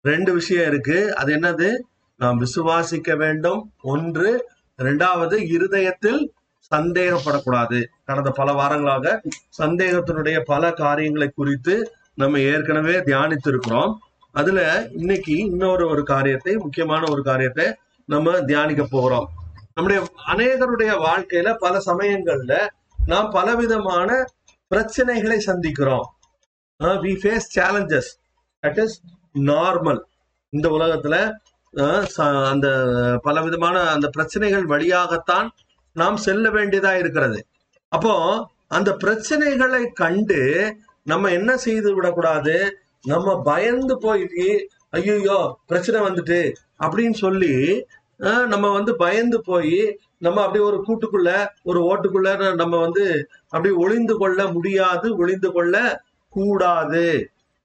[0.02, 1.16] ரெண்டு விஷயம் இருக்கு.
[1.16, 1.78] அது என்னது?
[2.18, 3.74] நாம் விசுவாசிக்க வேண்டும்.
[3.82, 6.34] ஒன்று இரண்டாவது இருதயத்தில்
[6.76, 7.86] சந்தேகப்படக்கூடாது.
[8.06, 9.22] கடந்த பல வாரங்களாக
[9.58, 13.94] சந்தேகத்தினுடைய பல காரியங்களை குறித்து நம்ம ஏற்கனவே தியானித்திருக்கிறோம்.
[14.32, 19.30] அதுல இன்னைக்கு இன்னொரு ஒரு காரியத்தை முக்கியமான ஒரு காரியத்தை நம்ம தியானிக்க போகிறோம்.
[19.74, 22.68] நம்முடைய அநேகருடைய வாழ்க்கையில பல சமயங்கள்ல
[23.06, 24.26] நாம் பலவிதமான
[24.72, 26.08] பிரச்சனைகளை சந்திக்கிறோம்.
[27.04, 28.10] We face challenges
[28.64, 28.98] that is
[29.52, 30.02] normal
[30.54, 31.16] இந்த உலகத்துல
[32.52, 32.68] அந்த
[33.26, 35.48] பல விதமான அந்த பிரச்சனைகள் வழியாகத்தான்
[35.96, 37.40] நாம் செல்ல வேண்டியதா இருக்கிறது.
[37.92, 38.14] அப்போ
[38.78, 40.40] அந்த பிரச்சனைகளை கண்டு
[41.12, 42.56] நம்ம என்ன செய்து விடக்கூடாது?
[43.12, 44.48] நம்ம பயந்து போயிட்டு
[44.98, 45.38] ஐயோ
[45.70, 46.40] பிரச்சனை வந்துட்டு
[46.84, 47.54] அப்படின்னு சொல்லி
[48.54, 49.80] நம்ம வந்து பயந்து போய்
[50.18, 51.30] நம்ம அப்படி ஒரு கூட்டுக்குள்ள
[51.64, 53.06] ஒரு ஓட்டுக்குள்ள நம்ம வந்து
[53.50, 57.08] அப்படி ஒளிந்து கொள்ள முடியாது ஒளிந்து கொள்ள கூடாது.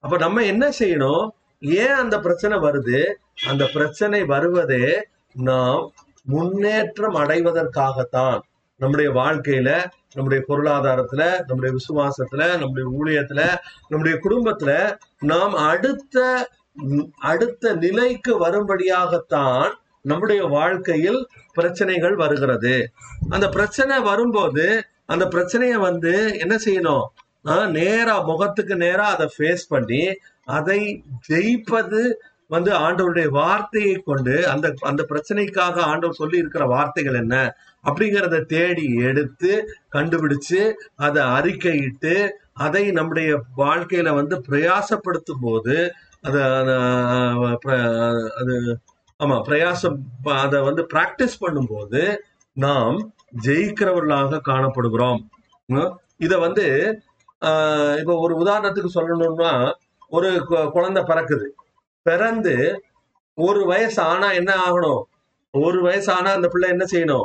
[0.01, 1.29] அப்ப நம்ம என்ன செய்யணும்?
[1.61, 3.01] ஏன் அந்த பிரச்சனை வருது?
[3.47, 4.87] அந்த பிரச்சனை வருவதே
[5.35, 5.93] நாம்
[6.25, 8.41] முன்னேற்றம் அடைவதற்காகத்தான்.
[8.81, 9.71] நம்முடைய வாழ்க்கையில
[10.15, 13.43] நம்முடைய பொருளாதாரத்துல நம்முடைய விசுவாசத்துல நம்முடைய ஊழியத்துல
[13.89, 14.73] நம்முடைய குடும்பத்துல
[15.19, 16.17] நாம் அடுத்த
[17.21, 19.71] அடுத்த நிலைக்கு வரும்படியாகத்தான்
[20.03, 21.21] நம்முடைய வாழ்க்கையில்
[21.55, 22.75] பிரச்சனைகள் வருகிறது.
[23.29, 24.67] அந்த பிரச்சனை வரும்போது
[25.07, 27.07] அந்த பிரச்சனைய வந்து என்ன செய்யணும்?
[27.79, 30.05] நேரா முகத்துக்கு நேரா அதை ஃபேஸ் பண்ணி
[30.59, 30.81] அதை
[31.29, 32.03] ஜெயிப்பது
[32.47, 37.37] வந்து ஆண்டவருடைய வார்த்தையை கொண்டு அந்த அந்த பிரச்சனைக்காக ஆண்டவர் சொல்லி இருக்கிற வார்த்தைகள் என்ன?
[37.85, 39.53] அப்படிங்கிறத தேடி எடுத்து
[39.95, 40.61] கண்டுபிடிச்சு
[41.07, 42.15] அதை அறிக்கையிட்டு
[42.65, 45.77] அதை நம்முடைய வாழ்க்கையில வந்து பிரயாசப்படுத்தும் போது
[46.21, 46.41] அது
[48.41, 48.55] அது
[49.23, 52.17] ஆமா பிரயாசம் ப- அதை வந்து பிராக்டிஸ் பண்ணும்போது
[52.53, 55.27] நாம் ஜெயிக்கிறவர்களாக காணப்படுகிறோம்.
[56.17, 56.99] இத வந்து
[57.35, 59.73] இப்போ இப்ப ஒரு உதாரணத்துக்கு சொல்லணும்னா
[60.09, 61.47] ஒரு கு- குழந்தை பிறக்குது.
[62.03, 62.85] பிறந்து
[63.35, 65.03] ஒரு வயசு ஆனா என்ன ஆகணும்?
[65.51, 67.25] ஒரு வயசு ஆனா அந்த பிள்ளை என்ன செய்யணும்?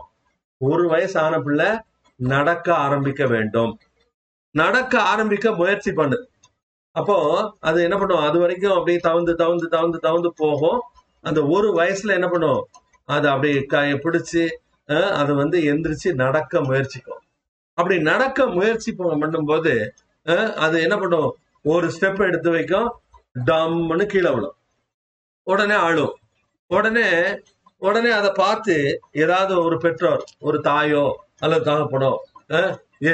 [0.58, 1.68] ஒரு வயசு ஆன பிள்ளை
[2.16, 3.80] நடக்க ஆரம்பிக்க வேண்டும்.
[4.52, 6.30] நடக்க ஆரம்பிக்க முயற்சி பண்ணு.
[6.92, 8.18] அப்போ அது என்ன பண்ணும்?
[8.18, 10.82] அது வரைக்கும் அப்படியே தவந்து தவந்து தவந்து தவந்து போகும்.
[11.28, 12.68] அந்த ஒரு வயசுல என்ன பண்ணும்?
[13.06, 14.44] அது அப்படியே க- பிடிச்சு
[14.88, 17.22] அஹ், அது வந்து எந்திரிச்சு நடக்க முயற்சிக்கும்.
[17.74, 19.74] அப்படி நடக்க முயற்சி பண்ணும்போது
[20.56, 21.36] அது என்ன பண்ணும்?
[21.64, 22.90] ஒரு ஸ்டெப் எடுத்து வைக்கும்.
[23.46, 24.56] டம்னு கீழே விழும்.
[25.44, 26.16] உடனே அழும்.
[26.68, 27.10] உடனே
[27.78, 28.76] உடனே அதை பார்த்து
[29.12, 31.06] ஏதாவது ஒரு பெற்றோர் ஒரு தாயோ
[31.40, 32.16] அல்லது தகப்பனோ
[33.06, 33.12] ஏ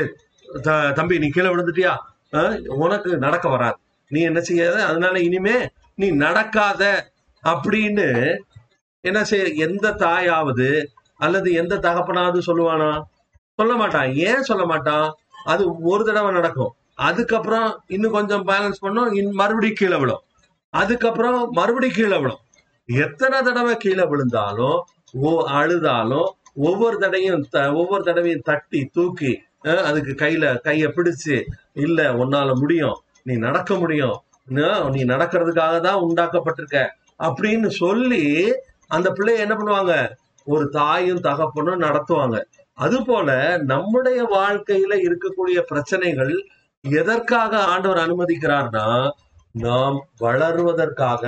[0.62, 1.94] த- தம்பி நீ கீழே விழுந்துட்டியா?
[2.68, 3.78] உனக்கு நடக்க வராது.
[4.08, 4.86] நீ என்ன செய்யாத?
[4.86, 7.12] அதனால இனிமே நீ நடக்காத.
[7.44, 8.38] அப்படின்னு
[9.02, 13.02] என்ன செய்ய எந்த தாயாவது அல்லது எந்த தகப்பனாவது சொல்லுவானா?
[13.56, 14.14] சொல்ல மாட்டான்.
[14.14, 15.16] ஏன் சொல்ல மாட்டான்?
[15.46, 16.74] அது ஒரு தடவை நடக்கும்.
[16.96, 19.12] அதுக்கப்புறம் இன்னும் கொஞ்சம் பேலன்ஸ் பண்ணும்.
[19.12, 20.22] இன் மறுபடியும் கீழே விழும்.
[20.70, 22.40] அதுக்கப்புறம் மறுபடியும் கீழே விழும்.
[22.86, 30.58] எத்தனை தடவை கீழே விழுந்தாலும் ஓ அழுதாலும் ஒவ்வொரு தடையும் த- ஒவ்வொரு தடவையும் தட்டி தூக்கி அதுக்கு கையில
[30.64, 33.02] கைய பிடிச்சு இல்ல உன்னால முடியும்.
[33.24, 34.22] நீ நடக்க முடியும்.
[34.46, 36.88] நீ நடக்கிறதுக்காக தான் உண்டாக்கப்பட்டிருக்க.
[37.24, 38.24] அப்படின்னு சொல்லி
[38.88, 39.94] அந்த பிள்ளைய என்ன பண்ணுவாங்க?
[40.48, 42.38] ஒரு தாயும் தகப்பனும் நடத்துவாங்க.
[42.78, 43.30] அது போல
[43.64, 46.34] நம்முடைய வாழ்க்கையில இருக்கக்கூடிய பிரச்சனைகள்
[46.84, 48.88] எதற்காக ஆண்டவர் அனுமதிக்கிறார்னா
[49.56, 51.24] நாம் வளருவதற்காக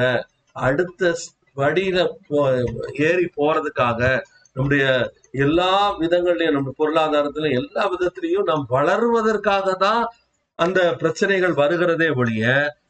[0.55, 1.13] அடுத்த
[1.55, 1.97] வடியில
[2.29, 2.63] போ-
[2.99, 3.99] ஏறி போறதுக்காக
[4.53, 4.86] நம்முடைய
[5.31, 10.03] எல்லா விதங்கள்லயும் நம்ம பொருளாதாரத்துல எல்லா விதத்திலையும் நாம் வளருவதற்காக தான்
[10.60, 12.45] அந்த பிரச்சனைகள் வருகிறதே ஒழிய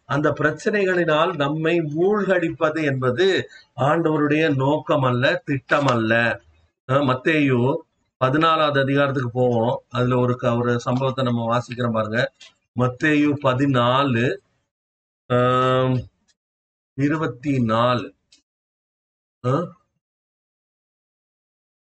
[0.06, 6.42] அந்த பிரச்சனைகளினால் நம்மை மூழ்கடிப்பது என்பது ஆண்டவருடைய நோக்கம் அல்ல திட்டம் அல்ல
[6.92, 7.76] மத்தேயோ
[8.26, 9.84] பதினாலாவது அதிகாரத்துக்கு போவோம்.
[9.90, 12.34] அதுல ஒரு க- ஒரு சம்பவத்தை நம்ம வாசிக்கிறோம் பாருங்க.
[12.80, 14.26] மத்தேயு பதினாலு
[16.98, 18.14] இருபத்தி நாலு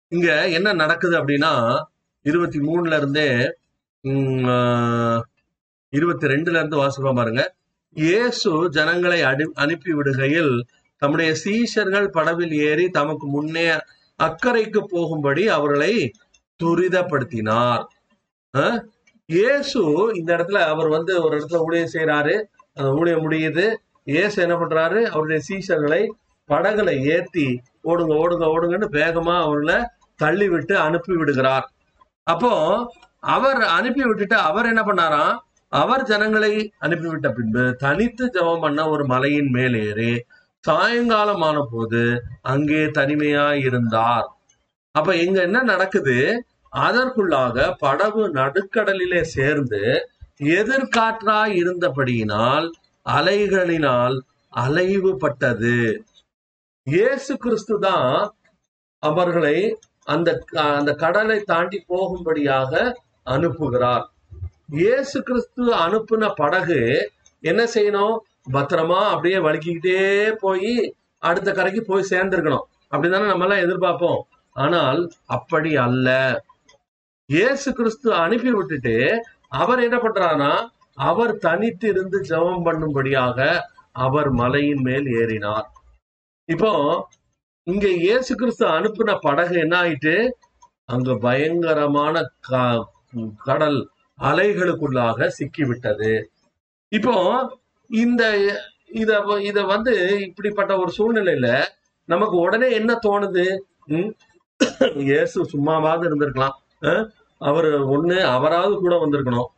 [0.07, 1.83] இங்க என்ன நடக்குது அப்படின்னா
[2.21, 3.29] இருபத்தி மூணுல இருந்தே
[4.01, 4.43] உம்,
[5.89, 7.55] இருபத்தி ரெண்டுல இருந்து வாசிப்போம் பாருங்க.
[7.97, 10.53] இயேசு ஜனங்களை அடி அனுப்பி விடுகையில்
[11.01, 13.65] தம்முடைய சீஷர்கள் படவில் ஏறி தமக்கு முன்னே
[14.19, 15.93] அக்கறைக்கு போகும்படி அவர்களை
[16.59, 17.83] துரிதப்படுத்தினார்.
[19.29, 19.81] இயேசு
[20.19, 22.35] இந்த இடத்துல அவர் வந்து ஒரு இடத்துல ஊழியம் செய்யறாரு
[22.77, 23.65] அந்த ஊழியம் முடியுது.
[24.07, 24.99] இயேசு என்ன பண்றாரு?
[25.13, 26.01] அவருடைய சீஷர்களை
[26.49, 27.47] படகுல ஏத்தி
[27.89, 29.77] ஓடுங்க ஓடுங்க ஓடுங்கன்னு வேகமா அவர்களை
[30.19, 31.67] தள்ளி விட்டு அனுப்பி விடுகிறார்
[32.27, 32.53] அப்போ
[33.35, 35.35] அவர் அனுப்பி விட்டுட்டு அவர் என்ன பண்ணாராம்?
[35.71, 40.13] அவர் ஜனங்களை அனுப்பிவிட்ட பின்பு தனித்து ஜபம் பண்ண ஒரு மலையின் மேல் ஏறி
[40.63, 42.03] சாயங்காலம் போது
[42.41, 44.27] அங்கே தனிமையா இருந்தார்.
[44.91, 46.17] அப்ப இங்க என்ன நடக்குது?
[46.73, 49.81] அதற்குள்ளாக படகு நடுக்கடலிலே சேர்ந்து
[50.39, 52.67] எதிர்காற்றாய் இருந்தபடியினால்
[53.05, 54.17] அலைகளினால்
[54.53, 55.77] அலைவுபட்டது.
[56.83, 58.33] இயேசு கிறிஸ்து தான்
[58.99, 59.57] அவர்களை
[60.03, 62.71] அந்த அந்த கடலை தாண்டி போகும்படியாக
[63.25, 64.05] அனுப்புகிறார்.
[64.71, 68.17] இயேசு கிறிஸ்து அனுப்புன படகு என்ன செய்யணும்?
[68.53, 72.61] பத்திரமா அப்படியே வலிக்கிக்கிட்டே போய் அடுத்த கரைக்கு போய் சேர்ந்திருக்கணும்.
[72.91, 74.19] அப்படிதானே நம்ம எல்லாம் எதிர்பார்ப்போம்.
[74.51, 76.41] ஆனால் அப்படி அல்ல.
[77.25, 85.05] இயேசு கிறிஸ்து அனுப்பி விட்டுட்டு அவர் என்ன பண்றாருன்னா அவர் தனித்து இருந்து ஜெபம் பண்ணும்படியாக அவர் மலையின் மேல்
[85.05, 85.65] ஏறினார்.
[86.45, 87.07] இப்போ
[87.63, 90.29] இங்க இயேசு கிறிஸ்து அனுப்பின படகு என்ன ஆயிட்டு?
[90.85, 92.87] அங்க பயங்கரமான க-
[93.43, 96.11] கடல் அலைகளுக்குள்ளாக சிக்கிவிட்டது.
[96.91, 97.15] இப்போ
[97.89, 98.23] இந்த
[99.01, 99.11] இத
[99.49, 99.93] இத வந்து
[100.27, 101.47] இப்படிப்பட்ட ஒரு சூழ்நிலையில
[102.09, 103.45] நமக்கு உடனே என்ன தோணுது?
[105.09, 106.55] இயேசு சும்மாவாவது இருந்திருக்கலாம்.
[107.41, 109.49] அவர் ஒண்ணு அவராவது கூட வந்திருக்கணும்.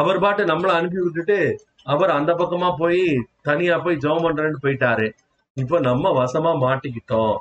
[0.00, 1.38] அவர் பாட்டு நம்மளை அனுப்பி விட்டுட்டு
[1.94, 3.02] அவர் அந்த பக்கமா போய்
[3.48, 5.06] தனியா போய் ஜெபம் பண்றேன்னு போயிட்டாரு.
[5.56, 7.36] இப்ப நம்ம வசமா மாட்டிக்கிட்டோம்.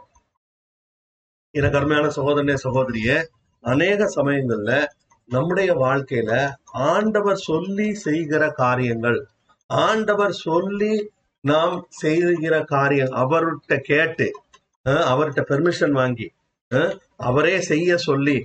[1.55, 3.17] எனக்கு கருமையான சகோதரனே சகோதரியே
[3.63, 4.71] அநேக சமயங்கள்ல
[5.29, 6.31] நம்முடைய வாழ்க்கையில
[6.87, 9.19] ஆண்டவர் சொல்லி செய்கிற காரியங்கள்
[9.69, 10.93] ஆண்டவர் சொல்லி
[11.43, 14.27] நாம் செய்கிற காரியம் அவர்கிட்ட கேட்டு
[14.85, 16.27] அவர்கிட்ட பெர்மிஷன் வாங்கி
[17.15, 18.37] அவரே செய்ய சொல்லி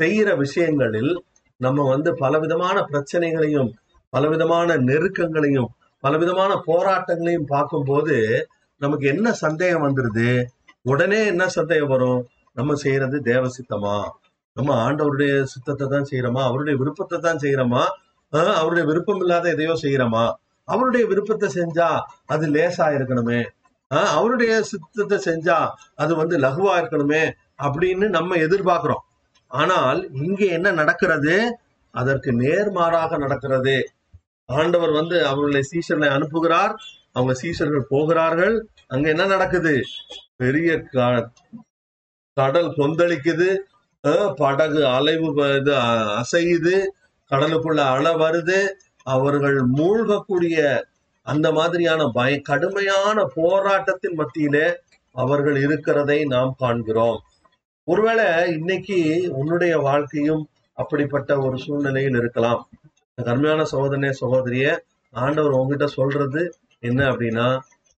[0.00, 1.12] செய்யற விஷயங்களில்
[1.60, 3.70] நம்ம வந்து பலவிதமான பிரச்சனைகளையும்
[4.12, 5.70] பலவிதமான நெருக்கங்களையும்
[6.04, 8.16] பலவிதமான போராட்டங்களையும் பார்க்கும்போது
[8.80, 10.28] நமக்கு என்ன சந்தேகம் வந்துருது?
[10.82, 12.20] உடனே என்ன சந்தேகம் வரும்?
[12.56, 13.96] நம்ம செய்யறது தேவசித்தமா?
[14.54, 16.42] நம்ம ஆண்டவருடைய சித்தத்தை தான் செய்யறோமா?
[16.42, 17.84] அவருடைய விருப்பத்தை தான் செய்யறோமா?
[18.32, 20.32] ஆஹ் அவருடைய விருப்பம் இல்லாத எதையோ செய்யறோமா?
[20.64, 23.46] அவருடைய விருப்பத்தை செஞ்சா அது லேசா இருக்கணுமே.
[23.94, 29.04] ஆஹ் அவருடைய சித்தத்தை செஞ்சா அது வந்து லகுவா இருக்கணுமே அப்படின்னு நம்ம எதிர்பார்க்கிறோம்.
[29.46, 31.58] ஆனால் இங்கே என்ன நடக்கிறது?
[31.90, 33.90] அதற்கு நேர்மாறாக நடக்கிறது.
[34.46, 36.74] ஆண்டவர் வந்து அவர்களை சீஷர்களை அனுப்புகிறார்.
[37.12, 38.66] அவங்க சீஷர்கள் போகிறார்கள்.
[38.86, 39.82] அங்க என்ன நடக்குது?
[40.36, 41.28] பெரிய க-
[42.32, 43.56] கடல் கொந்தளிக்குது.
[44.40, 45.72] படகு அலைவு இது
[46.20, 46.76] அசையுது
[47.30, 48.58] கடலுக்குள்ள அலை வருது.
[49.02, 50.56] அவர்கள் மூழ்கக்கூடிய
[51.26, 54.66] அந்த மாதிரியான பய கடுமையான போராட்டத்தின் மத்தியிலே
[55.14, 57.18] அவர்கள் இருக்கிறதை நாம் காண்கிறோம்.
[57.88, 58.98] ஒருவேளை இன்னைக்கு
[59.40, 60.42] உன்னுடைய வாழ்க்கையும்
[60.78, 62.62] அப்படிப்பட்ட ஒரு சூழ்நிலையில் இருக்கலாம்.
[63.18, 64.66] கருமையான சகோதரனே சகோதரிய
[65.14, 66.42] ஆண்டவர் உங்ககிட்ட சொல்றது
[66.80, 67.48] என்ன அப்படின்னா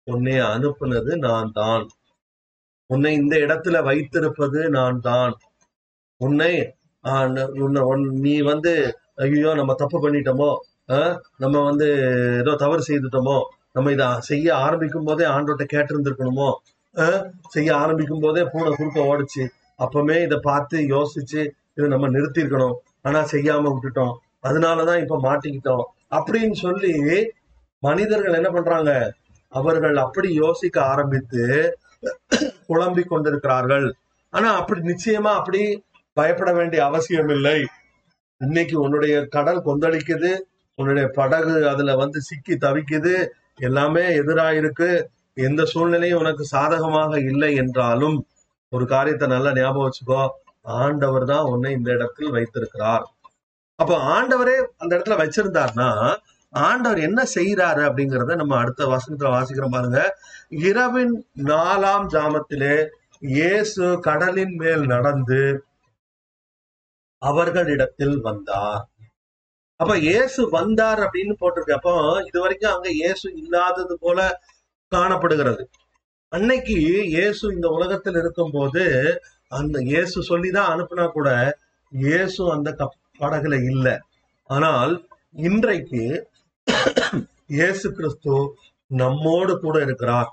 [0.04, 1.84] உன்னை அனுப்புனது நான் தான்.
[2.90, 5.34] உன்னை இந்த இடத்துல வைத்திருப்பது நான் தான்.
[6.20, 6.52] உன்னை
[7.04, 7.26] ஆஹ்,
[7.60, 8.72] உன்னை உன்- நீ வந்து
[9.18, 10.48] ஐயோ நம்ம தப்பு பண்ணிட்டோமோ
[10.88, 11.86] ஆஹ், நம்ம வந்து
[12.40, 13.36] ஏதோ தவறு செய்துட்டோமோ
[13.74, 16.48] நம்ம இதை செய்ய ஆரம்பிக்கும் போதே ஆண்டோட்ட கேட்டிருந்திருக்கணுமோ
[16.94, 19.44] ஆஹ், செய்ய ஆரம்பிக்கும் போதே பூனை குறுக்க ஓடிச்சு.
[19.78, 21.40] அப்பமே இதை பார்த்து யோசிச்சு
[21.76, 24.14] இதை நம்ம நிறுத்திருக்கணும் ஆனா செய்யாம விட்டுட்டோம்.
[24.44, 25.84] அதனாலதான் இப்ப மாட்டிக்கிட்டோம்.
[26.10, 26.92] அப்படின்னு சொல்லி
[27.82, 28.90] மனிதர்கள் என்ன பண்றாங்க?
[29.52, 31.42] அவர்கள் அப்படி யோசிக்க ஆரம்பித்து
[32.68, 33.86] குழம்பி கொண்டிருக்கிறார்கள்.
[34.32, 35.60] ஆனா அப்படி நிச்சயமா அப்படி
[36.16, 37.58] பயப்பட வேண்டிய அவசியம் இல்லை
[38.40, 40.32] இன்னைக்கு உன்னுடைய கடல் கொந்தளிக்குது
[40.78, 43.14] உன்னுடைய படகு அதுல வந்து சிக்கி தவிக்குது
[43.68, 44.88] எல்லாமே எதிராயிருக்கு.
[45.46, 48.16] எந்த சூழ்நிலையும் உனக்கு சாதகமாக இல்லை என்றாலும்
[48.72, 50.22] ஒரு காரியத்தை நல்லா ஞாபகம் வச்சுக்கோ.
[50.80, 53.04] ஆண்டவர் தான் உன்னை இந்த இடத்தில் வைத்திருக்கிறார்.
[53.78, 55.90] அப்ப ஆண்டவரே அந்த இடத்துல வச்சிருந்தார்னா
[56.52, 60.00] ஆண்டவர் என்ன செய்யறாரு அப்படிங்கறத நம்ம அடுத்த வசனத்துல வாசிக்கிறோம் பாருங்க.
[60.68, 61.14] இரவின்
[61.50, 62.74] நாலாம் ஜாமத்திலே
[63.36, 65.40] இயேசு கடலின் மேல் நடந்து
[67.22, 68.84] அவர்களிடத்தில் வந்தார்.
[69.80, 71.78] அப்ப இயேசு வந்தார் அப்படின்னு போட்டிருக்கு.
[71.78, 71.94] அப்போ
[72.26, 74.20] இது வரைக்கும் அங்க இயேசு இல்லாதது போல
[74.92, 75.62] காணப்படுகிறது.
[76.32, 76.76] அன்னைக்கு
[77.16, 78.84] இயேசு இந்த உலகத்தில் இருக்கும்போது
[79.52, 81.30] அந்த இயேசு சொல்லிதான் அனுப்புனா கூட
[81.92, 83.94] இயேசு அந்த கப் படகுல இல்லை.
[84.50, 84.94] ஆனால்
[85.48, 86.02] இன்றைக்கு
[87.48, 88.36] இயேசு கிறிஸ்து
[88.90, 90.30] நம்மோடு கூட இருக்கிறார்.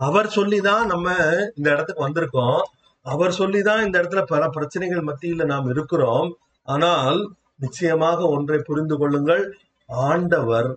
[0.00, 1.08] அவர் சொல்லிதான் நம்ம
[1.56, 2.60] இந்த இடத்துக்கு வந்திருக்கோம்.
[3.06, 6.30] அவர் சொல்லிதான் இந்த இடத்துல பல பிரச்சனைகள் மத்தியில நாம் இருக்கிறோம்.
[6.68, 7.18] ஆனால்
[7.56, 9.44] நிச்சயமாக ஒன்றை புரிந்து கொள்ளுங்கள்.
[9.88, 10.68] ஆண்டவர்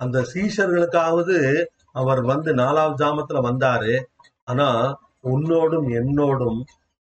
[0.00, 1.36] அந்த சீஷர்களுக்காவது
[1.92, 3.94] அவர் வந்து நாலாவது ஜாமத்துல வந்தாரு.
[4.44, 4.68] ஆனா
[5.24, 6.60] உன்னோடும் என்னோடும்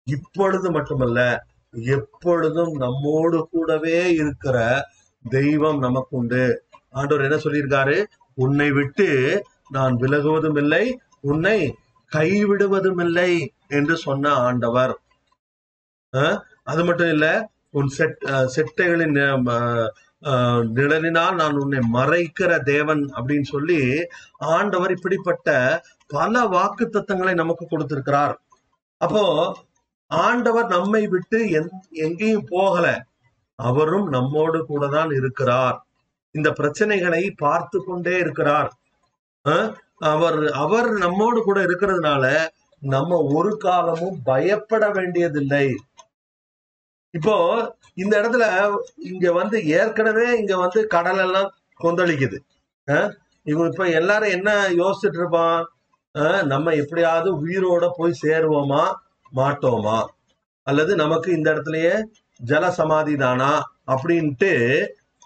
[0.07, 1.21] இப்பொழுது மட்டுமல்ல
[1.73, 4.57] எப்பொழுதும் நம்மோடு கூடவே இருக்கிற
[5.25, 6.45] தெய்வம் நமக்கு உண்டு
[6.91, 7.97] ஆண்டவர் என்ன சொல்லியிருக்காரு?
[8.35, 9.09] உன்னை விட்டு
[9.71, 10.85] நான் விலகுவதும் இல்லை
[11.21, 11.59] உன்னை
[12.13, 13.31] கைவிடுவதும் இல்லை
[13.69, 15.01] என்று சொன்ன ஆண்டவர்.
[16.65, 19.91] அது மட்டும் இல்ல உன் செட் செட்டைகளின்
[20.75, 24.07] நிழலினால் நான் உன்னை மறைக்கிற தேவன் அப்படின்னு சொல்லி
[24.39, 28.41] ஆண்டவர் இப்படிப்பட்ட பல வாக்கு தத்தங்களை நமக்கு கொடுத்திருக்கிறார்.
[28.97, 29.57] அப்போ
[30.07, 33.07] ஆண்டவர் நம்மை விட்டு எந்- எங்கேயும் போகல.
[33.55, 35.87] அவரும் நம்மோடு கூட தான் இருக்கிறார்.
[36.31, 38.77] இந்த பிரச்சனைகளை பார்த்து கொண்டே இருக்கிறார்
[39.99, 42.47] அவர் அவர் நம்மோடு கூட இருக்கிறதுனால
[42.95, 45.67] நம்ம ஒரு காலமும் பயப்பட வேண்டியதில்லை.
[47.15, 47.35] இப்போ
[47.95, 48.45] இந்த இடத்துல
[49.11, 51.49] இங்க வந்து ஏற்கனவே இங்க வந்து கடல் எல்லாம்
[51.85, 52.39] கொந்தளிக்குது.
[53.47, 55.63] இவங்க இப்ப எல்லாரும் என்ன யோசிச்சுட்டு இருப்பான்?
[56.45, 58.85] நம்ம எப்படியாவது உயிரோட போய் சேருவோமா?
[59.33, 59.99] மாட்டோமா?
[60.67, 61.95] அல்லது நமக்கு இந்த இடத்துலயே
[62.41, 63.53] ஜல சமாதி தானா?
[63.95, 64.53] அப்படின்ட்டு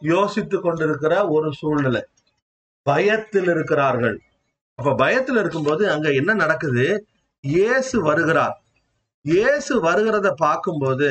[0.02, 2.02] யோசித்து கொண்டிருக்கிற ஒரு சூழ்நிலை.
[2.86, 4.16] பயத்தில் இருக்கிறார்கள்.
[4.78, 6.86] அப்ப பயத்தில் இருக்கும்போது அங்க என்ன நடக்குது?
[7.44, 8.56] இயேசு வருகிறார்.
[9.24, 11.10] இயேசு வருகிறத பார்க்கும்போது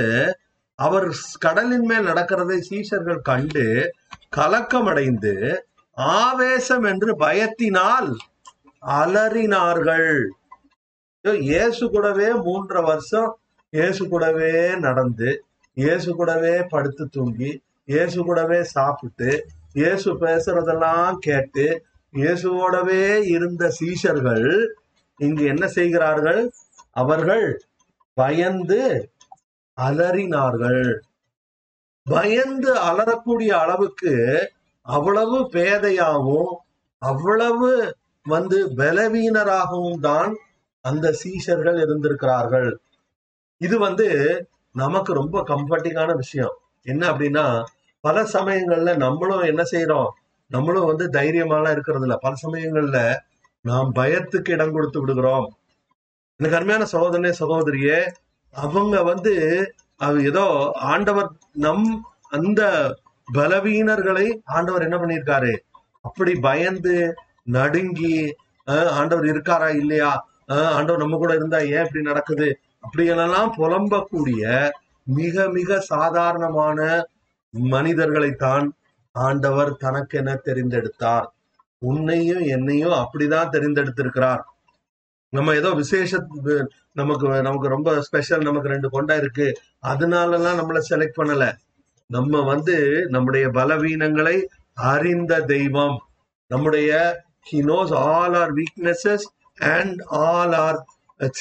[0.79, 1.07] அவர்
[1.39, 3.65] கடலின் மேல் நடக்கிறதை சீஷர்கள் கண்டு
[4.37, 5.33] கலக்கமடைந்து
[6.17, 8.09] ஆவேசம் என்று பயத்தினால்
[8.97, 10.11] அலறினார்கள்.
[11.49, 13.31] இயேசு கூடவே மூன்று வருஷம்
[13.73, 15.29] இயேசு கூடவே நடந்து
[15.77, 17.51] இயேசு கூடவே படுத்து தூங்கி
[17.87, 19.31] இயேசு கூடவே சாப்பிட்டு
[19.73, 21.65] இயேசு பேசுறதெல்லாம் கேட்டு
[22.13, 23.03] இயேசுவோடவே
[23.35, 24.47] இருந்த சீஷர்கள்
[25.19, 26.41] இங்கு என்ன செய்கிறார்கள்?
[26.91, 27.45] அவர்கள்
[28.17, 28.81] பயந்து
[29.77, 30.83] அலறினார்கள்.
[32.05, 34.13] பயந்து அலறக்கூடிய அளவுக்கு
[34.85, 36.51] அவ்வளவு பேதையாகவும்
[37.01, 37.69] அவ்வளவு
[38.25, 40.31] வந்து பலவீனராகவும் தான்
[40.85, 42.69] அந்த சீஷர்கள் இருந்திருக்கிறார்கள்.
[43.61, 44.07] இது வந்து
[44.75, 46.55] நமக்கு ரொம்ப கம்ஃபர்டிங்கான விஷயம்.
[46.85, 47.45] என்ன அப்படின்னா
[48.03, 50.09] பல சமயங்கள்ல நம்மளும் என்ன செய்யறோம்
[50.51, 52.99] நம்மளும் வந்து தைரியமாலாம் இருக்கிறது இல்ல பல சமயங்கள்ல
[53.65, 55.47] நாம் பயத்துக்கு இடம் கொடுத்து விடுகிறோம்.
[56.39, 57.99] எனக்கு அருமையான சகோதரனே சகோதரியே
[58.55, 59.33] அவங்க வந்து
[60.05, 60.45] அது ஏதோ
[60.91, 61.29] ஆண்டவர்
[61.65, 61.87] நம்
[62.37, 62.61] அந்த
[63.27, 65.53] பலவீனர்களை ஆண்டவர் என்ன பண்ணியிருக்காரு?
[66.07, 66.95] அப்படி பயந்து
[67.57, 68.13] நடுங்கி
[68.99, 70.11] ஆண்டவர் இருக்காரா இல்லையா?
[70.77, 72.47] ஆண்டவர் நம்ம கூட இருந்தா ஏன் இப்படி நடக்குது?
[72.79, 74.43] அப்படியெல்லாம் புலம்பக்கூடிய
[75.17, 76.79] மிக மிக சாதாரணமான
[77.73, 78.65] மனிதர்களைத்தான்
[79.15, 81.27] ஆண்டவர் தனக்கென தெரிந்தெடுத்தார்.
[81.81, 84.41] உன்னையும் என்னையும் அப்படிதான் தெரிந்தெடுத்திருக்கிறார்.
[85.33, 86.19] நம்ம ஏதோ விசேஷ
[86.93, 89.47] நமக்கு நமக்கு ரொம்ப ஸ்பெஷல் நமக்கு ரெண்டு கொண்டா இருக்கு.
[89.87, 91.45] அதனாலலாம் நம்மளை செலக்ட் பண்ணல.
[92.09, 94.37] நம்ம வந்து நம்முடைய பலவீனங்களை
[94.73, 95.97] அறிந்த தெய்வம்.
[96.47, 96.91] நம்முடைய
[97.51, 100.79] he knows all our weaknesses and all our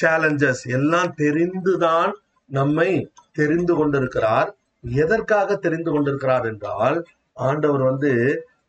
[0.01, 2.11] challenges எல்லாம் தெரிந்துதான்
[2.49, 2.89] நம்மை
[3.31, 4.49] தெரிந்து கொண்டிருக்கிறார்.
[4.83, 6.97] எதற்காக தெரிந்து கொண்டிருக்கிறார் என்றால்
[7.33, 8.11] ஆண்டவர் வந்து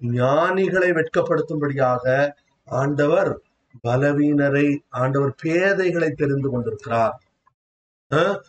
[0.00, 2.04] ஞானிகளை வெட்கப்படுத்தும்படியாக
[2.68, 3.30] ஆண்டவர்
[3.84, 7.14] பலவீனரை ஆண்டவர் பேதைகளை தெரிந்து கொண்டிருக்கிறார்.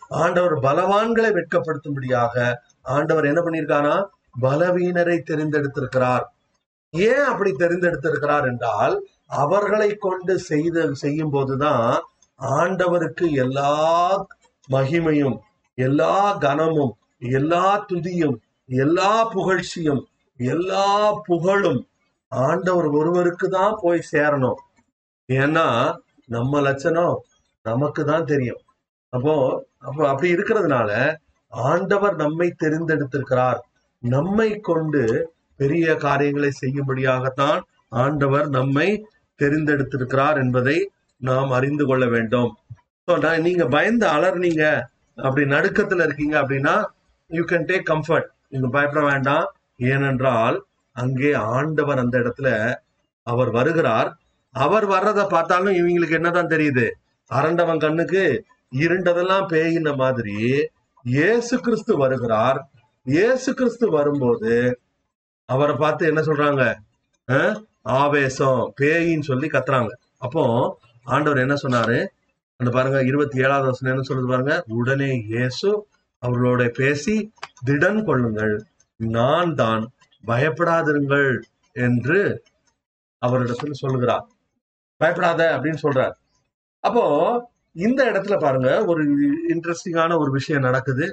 [0.07, 2.35] ஆண்டவர் பலவான்களை வெட்கப்படுத்தும்படியாக
[2.81, 3.95] ஆண்டவர் என்ன பண்ணியிருக்கானா?
[4.41, 6.25] பலவீனரை தெரிந்தெடுத்திருக்கிறார்.
[6.93, 8.95] ஏன் அப்படி தெரிந்தெடுத்திருக்கிறார் என்றால்
[9.27, 12.01] அவர்களை கொண்டு செய்த செய்யும் போதுதான்
[12.39, 13.71] ஆண்டவருக்கு எல்லா
[14.69, 15.37] மகிமையும்
[15.77, 18.37] எல்லா கனமும் எல்லா துதியும்
[18.69, 20.01] எல்லா புகழ்ச்சியும்
[20.53, 20.85] எல்லா
[21.27, 21.81] புகழும்
[22.31, 24.59] ஆண்டவர் ஒருவருக்கு தான் போய் சேரணும்.
[25.29, 25.65] ஏன்னா
[26.35, 27.15] நம்ம லட்சணம்
[27.65, 28.61] நமக்கு தான் தெரியும்.
[29.13, 29.33] அப்போ
[29.87, 30.91] அப்போ அப்படி இருக்கிறதுனால
[31.53, 33.59] ஆண்டவர் நம்மை தெரிந்தெடுத்திருக்கிறார்.
[34.03, 35.03] நம்மை கொண்டு
[35.59, 37.59] பெரிய காரியங்களை செய்யும்படியாகத்தான்
[38.03, 38.87] ஆண்டவர் நம்மை
[39.39, 40.77] தெரிந்தெடுத்திருக்கிறார் என்பதை
[41.21, 42.51] நாம் அறிந்து கொள்ள வேண்டும்.
[43.47, 44.65] நீங்க பயந்து அலர்னீங்க
[45.17, 46.75] அப்படி நடுக்கத்துல இருக்கீங்க அப்படின்னா
[47.31, 49.45] யூ கேன் டேக் கம்ஃபர்ட் நீங்க பயப்பட வேண்டாம்.
[49.89, 50.57] ஏனென்றால்
[50.95, 52.49] அங்கே ஆண்டவர் அந்த இடத்துல
[53.27, 54.09] அவர் வருகிறார்.
[54.55, 56.85] அவர் வர்றதை பார்த்தாலும் இவங்களுக்கு என்னதான் தெரியுது?
[57.31, 58.23] அரண்டவன் கண்ணுக்கு
[58.71, 60.37] இருண்டதெல்லாம் பேயின மாதிரி
[61.05, 62.59] இயேசு கிறிஸ்து வருகிறார்.
[63.05, 64.53] இயேசு கிறிஸ்து வரும்போது
[65.49, 66.63] அவரை பார்த்து என்ன சொல்றாங்க?
[67.99, 69.93] ஆவேசம் பேயின்னு சொல்லி கத்துறாங்க.
[70.25, 70.43] அப்போ
[71.05, 71.97] ஆண்டவர் என்ன சொன்னாரு?
[72.59, 74.55] அந்த பாருங்க இருபத்தி ஏழாவது வசனம் என்ன சொல்லுது பாருங்க?
[74.79, 75.69] உடனே இயேசு
[76.23, 77.15] அவர்களோட பேசி
[77.67, 78.55] திடன் கொள்ளுங்கள்.
[79.15, 79.83] நான் தான்
[80.23, 81.29] பயப்படாதிருங்கள்
[81.75, 82.19] என்று
[83.21, 84.25] அவரிடத்தில் சொல்லுகிறார்.
[85.01, 86.15] பயப்படாத அப்படின்னு சொல்றார்.
[86.83, 87.03] அப்போ
[87.75, 89.03] இந்த இடத்துல பாருங்க ஒரு
[89.53, 91.05] இன்ட்ரெஸ்டிங்கான ஒரு விஷயம் நடக்குது.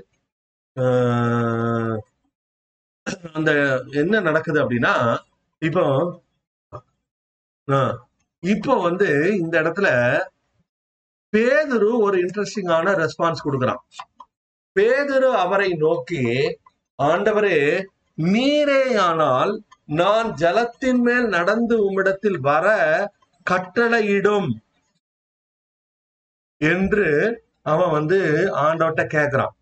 [3.38, 3.50] அந்த
[4.02, 4.94] என்ன நடக்குது அப்படின்னா
[5.62, 5.84] இப்போ
[8.42, 9.08] இப்போ வந்து
[9.42, 9.88] இந்த இடத்துல
[11.32, 13.80] பேதுரு ஒரு இன்ட்ரெஸ்டிங்கான ரெஸ்பான்ஸ் கொடுக்குறான்.
[14.76, 16.22] பேதுரு அவரை நோக்கி
[16.98, 17.58] ஆண்டவரே
[18.18, 19.52] நீரேயானால்
[19.98, 22.66] நான் ஜலத்தின் மேல் நடந்து உம்மிடத்தில் வர
[23.46, 24.48] கட்டளையிடும்
[26.60, 27.06] என்று
[27.72, 28.18] அவன் வந்து
[28.64, 29.54] ஆண்டவட்ட கேக்குறான்.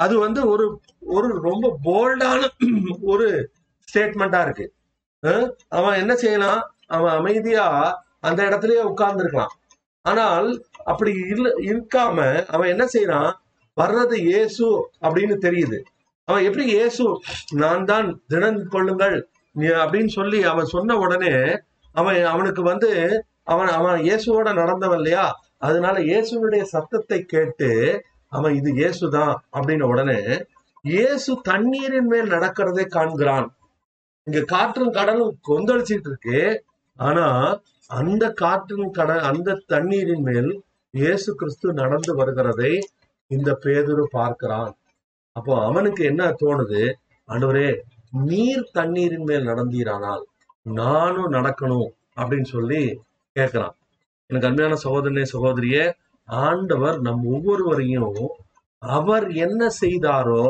[0.00, 0.66] அது வந்து ஒரு
[1.16, 2.40] ஒரு ரொம்ப போல்டான
[3.12, 3.28] ஒரு
[3.88, 4.66] ஸ்டேட்மெண்டா இருக்கு.
[5.78, 6.60] அவன் என்ன செய்யலாம்?
[6.96, 7.66] அவன் அமைதியா
[8.28, 9.54] அந்த இடத்துலயே உட்கார்ந்து இருக்கலாம்
[10.04, 10.48] ஆனால்
[10.84, 12.18] அப்படி இல்ல இருக்காம
[12.54, 13.30] அவன் என்ன செய்யறான்?
[13.76, 14.66] வர்றது இயேசு
[15.06, 15.78] அப்படின்னு தெரியுது.
[16.30, 17.04] அவன் எப்படி இயேசு
[17.54, 19.16] நான் தான் தினம் கொள்ளுங்கள்
[19.54, 21.34] நீ- அப்படின்னு சொல்லி அவன் சொன்ன உடனே
[21.94, 22.90] அவன் அவனுக்கு வந்து
[23.44, 25.24] அவன் அவன் இயேசுவோட நடந்தவன் இல்லையா?
[25.58, 27.70] அதனால இயேசுனுடைய சத்தத்தை கேட்டு
[28.32, 30.18] அவன் இது இயேசுதான் அப்படின்ன உடனே
[30.84, 33.48] இயேசு தண்ணீரின் மேல் நடக்கிறதை காண்கிறான்.
[34.26, 36.38] இங்க காற்றும் கடலும் கொந்தளிச்சிட்டு இருக்கு.
[36.98, 37.26] ஆனா
[37.90, 40.50] அந்த காற்றின் கடல் அந்த தண்ணீரின் மேல்
[40.94, 42.72] இயேசு கிறிஸ்து நடந்து வருகிறதை
[43.30, 44.72] இந்த பேதுரு பார்க்கிறான்.
[45.40, 46.82] அப்போ அவனுக்கு என்ன தோணுது?
[47.28, 47.68] அன்றுவரே
[48.24, 50.22] நீர் தண்ணீரின் மேல் நடந்தீரானால்
[50.62, 52.82] நானும் நடக்கணும் அப்படின்னு சொல்லி
[53.36, 53.76] கேட்கிறான்.
[54.26, 55.84] எனக்கு அருமையான சகோதரனே சகோதரியே
[56.26, 58.16] ஆண்டவர் நம் ஒவ்வொருவரையும்
[58.78, 60.44] அவர் என்ன செய்தாரோ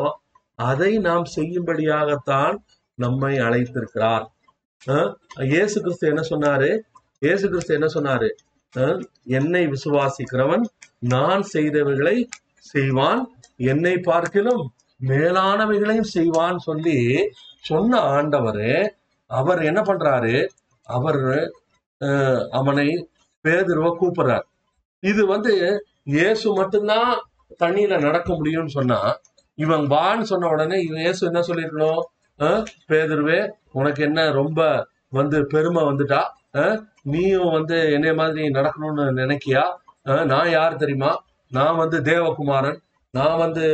[0.55, 2.55] அதை நாம் செய்யும்படியாகத்தான்
[2.95, 4.25] நம்மை அழைத்திருக்கிறார்.
[5.39, 6.79] இயேசு கிறிஸ்து என்ன சொன்னாரு?
[7.19, 8.29] இயேசு கிறிஸ்து என்ன சொன்னாரு?
[8.75, 10.63] அஹ் என்னை விசுவாசிக்கிறவன்
[10.99, 12.15] நான் செய்தவைகளை
[12.59, 13.23] செய்வான்.
[13.57, 14.63] என்னை பார்க்கிலும்
[15.01, 16.97] மேலானவைகளையும் செய்வான்னு சொல்லி
[17.61, 18.65] சொன்ன ஆண்டவர்
[19.29, 20.35] அவர் என்ன பண்றாரு?
[20.89, 21.21] அவர்
[22.51, 22.87] அவனை
[23.45, 24.45] பேதுருவ கூப்பிடுறார்.
[25.03, 25.53] இது வந்து
[26.07, 27.11] இயேசு மட்டும்தான்
[27.59, 28.99] தண்ணியில நடக்க முடியும்னு சொன்னா
[29.57, 32.01] இவன் வான்னு சொன்ன உடனே இவன் இயேசு என்ன சொல்லியிருக்கணும்?
[32.39, 33.39] அஹ், பேதுருவே
[33.71, 34.59] உனக்கு என்ன ரொம்ப
[35.09, 36.21] வந்து பெருமை வந்துட்டா?
[37.03, 39.63] நீயும் வந்து என்னைய மாதிரி நடக்கணும்னு நினைக்கியா?
[40.25, 41.11] நான் யார் தெரியுமா?
[41.51, 42.79] நான் வந்து தேவகுமாரன்.
[43.13, 43.65] நான் வந்து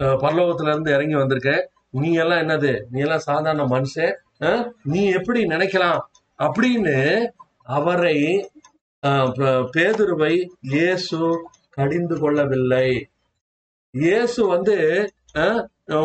[0.00, 1.52] அஹ், பரலோகத்துல இருந்து இறங்கி வந்திருக்க.
[1.94, 2.72] நீ எல்லாம் என்னது?
[2.90, 4.12] நீ எல்லாம் சாதாரண மனுஷன்.
[4.84, 6.00] நீ எப்படி நினைக்கலாம்?
[6.38, 6.96] அப்படின்னு
[7.70, 8.16] அவரை
[9.74, 10.32] பேதுருவை
[10.74, 11.18] இயேசு
[11.70, 12.88] கடிந்து கொள்ளவில்லை.
[13.94, 14.76] இயேசு வந்து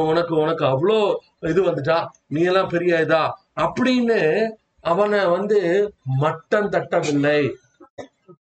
[0.05, 0.99] உனக்கு உனக்கு அவ்வளோ
[1.41, 1.97] இது வந்துட்டா?
[2.27, 3.23] நீ எல்லாம் பெரிய இதா?
[3.58, 4.19] அப்படின்னு
[4.84, 5.60] அவனை வந்து
[6.19, 7.39] மட்டம் தட்டவில்லை.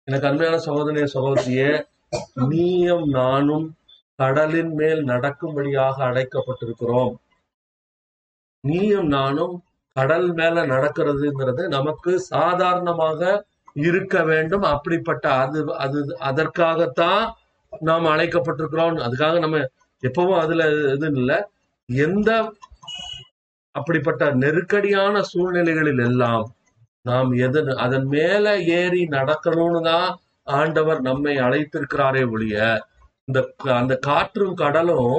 [0.03, 1.69] எனக்கு அருமையான சகோதரிய சகோதரியே
[2.49, 3.65] நீயும் நானும்
[4.19, 7.13] கடலின் மேல் நடக்கும்படியாக அழைக்கப்பட்டிருக்கிறோம்.
[8.63, 9.55] நீயும் நானும்
[9.95, 13.19] கடல் மேல நடக்கிறதுங்கிறது நமக்கு சாதாரணமாக
[13.87, 14.65] இருக்க வேண்டும்.
[14.73, 15.99] அப்படிப்பட்ட அது அது
[16.29, 17.23] அதற்காகத்தான்
[17.81, 18.97] நாம் அழைக்கப்பட்டிருக்கிறோம்.
[19.07, 19.59] அதுக்காக நம்ம
[20.03, 20.63] எப்பவும் அதுல
[20.95, 21.37] இது இல்லை.
[21.89, 22.29] எந்த
[23.75, 26.45] அப்படிப்பட்ட நெருக்கடியான சூழ்நிலைகளில் எல்லாம்
[27.05, 28.45] நாம் எது அதன் மேல
[28.79, 30.07] ஏறி நடக்கணும்னு தான்
[30.47, 32.57] ஆண்டவர் நம்மை அழைத்திருக்கிறாரே ஒழிய
[33.27, 33.39] இந்த
[33.75, 35.13] அந்த காற்றும் கடலும்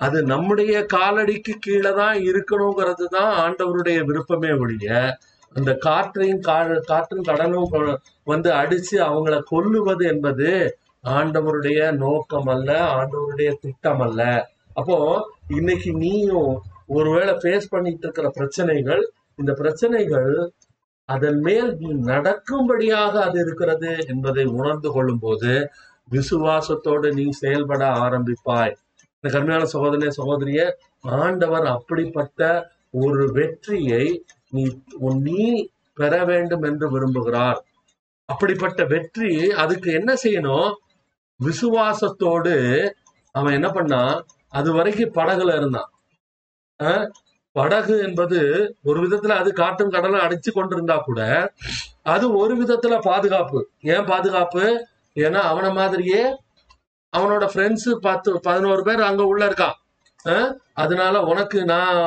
[0.00, 4.86] அது நம்முடைய காலடிக்கு கீழே தான் இருக்கணுங்கிறது தான் ஆண்டவருடைய விருப்பமே ஒழிய
[5.56, 6.44] அந்த காற்றையும்
[6.88, 7.68] காற்றும் கடலும்
[8.26, 10.48] வந்து அடிச்சு அவங்கள கொல்லுவது என்பது
[11.14, 14.22] ஆண்டவருடைய நோக்கம் அல்ல ஆண்டவருடைய திட்டம் அல்ல.
[14.72, 14.96] அப்போ
[15.50, 16.50] இன்னைக்கு நீயும்
[16.88, 19.02] ஒருவேளை ஃபேஸ் பண்ணிட்டு இருக்கிற பிரச்சனைகள்
[19.38, 20.32] இந்த பிரச்சனைகள்
[21.08, 25.52] அதன் மேல் நீ நடக்கும்படியாக அது இருக்கிறது என்பதை உணர்ந்து கொள்ளும் போது
[26.10, 28.74] விசுவாசத்தோடு நீ செயல்பட ஆரம்பிப்பாய்.
[29.16, 30.60] இந்த கருமையான சகோதரனே சகோதரிய
[31.18, 32.48] ஆண்டவர் அப்படிப்பட்ட
[33.02, 34.04] ஒரு வெற்றியை
[34.50, 34.62] நீ
[34.98, 35.42] உன் நீ
[35.94, 37.58] பெற வேண்டும் என்று விரும்புகிறார்.
[38.28, 39.30] அப்படிப்பட்ட வெற்றி
[39.62, 40.70] அதுக்கு என்ன செய்யணும்?
[41.40, 42.54] விசுவாசத்தோடு
[43.34, 44.14] அவன் என்ன பண்ணான்
[44.58, 45.90] அது வரைக்கும் படகுல இருந்தான்.
[47.56, 48.38] படகு என்பது
[48.88, 51.20] ஒரு விதத்துல அது காட்டும் கடலும் அடிச்சு கொண்டிருந்தா கூட
[52.14, 53.60] அது ஒரு விதத்துல பாதுகாப்பு.
[53.94, 54.64] ஏன் பாதுகாப்பு?
[55.14, 56.22] ஏன்னா அவன மாதிரியே
[57.16, 59.76] அவனோட ஃப்ரெண்ட்ஸ் பத்து பதினோரு பேர் அங்க உள்ள இருக்கான்.
[60.72, 61.98] அதனால உனக்கு நான்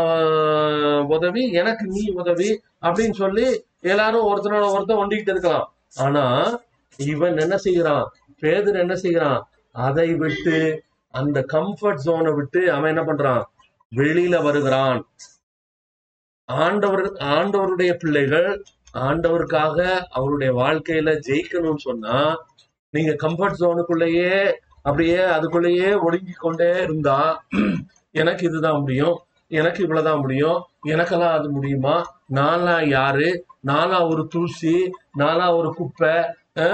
[1.15, 2.49] உதவி எனக்கு நீ உதவி
[2.81, 3.47] அப்படின்னு சொல்லி
[3.81, 5.67] எல்லாரும் ஒருத்தனோட ஒருத்தன் ஒண்டிக்கிட்டு இருக்கலாம்.
[5.95, 6.25] ஆனா
[6.97, 8.05] இவன் என்ன செய்யறான்?
[8.39, 9.41] பேதர் என்ன செய்யறான்?
[9.71, 10.83] அதை விட்டு
[11.13, 13.43] அந்த கம்ஃபர்ட் ஜோனை விட்டு அவன் என்ன பண்றான்?
[13.95, 15.01] வெளியில வருகிறான்.
[16.45, 18.49] ஆண்டவர் ஆண்டவருடைய பிள்ளைகள்
[18.93, 19.77] ஆண்டவருக்காக
[20.09, 22.17] அவருடைய வாழ்க்கையில ஜெயிக்கணும்னு சொன்னா
[22.93, 24.31] நீங்க கம்ஃபர்ட் ஜோனுக்குள்ளேயே
[24.81, 27.17] அப்படியே அதுக்குள்ளேயே ஒடுங்கி கொண்டே இருந்தா
[28.11, 29.15] எனக்கு இதுதான் முடியும்
[29.51, 31.95] எனக்கு இவ்வளவுதான் முடியும் எனக்கெல்லாம் அது முடியுமா?
[32.27, 33.27] நானா யாரு?
[33.61, 34.75] நானா ஒரு தூசி
[35.15, 36.13] நானா ஒரு குப்பை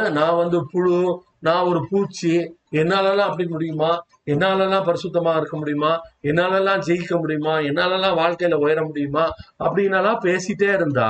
[0.09, 0.99] நான் வந்து புழு
[1.39, 2.31] நான் ஒரு பூச்சி
[2.71, 3.91] என்னாலலாம் அப்படி முடியுமா?
[4.25, 5.91] என்னாலலாம் பரிசுத்தமா இருக்க முடியுமா?
[6.23, 7.53] என்னாலலாம் ஜெயிக்க முடியுமா?
[7.69, 9.23] என்னாலலாம் வாழ்க்கையில உயர முடியுமா?
[9.63, 11.09] அப்படின்னாலாம் பேசிட்டே இருந்தா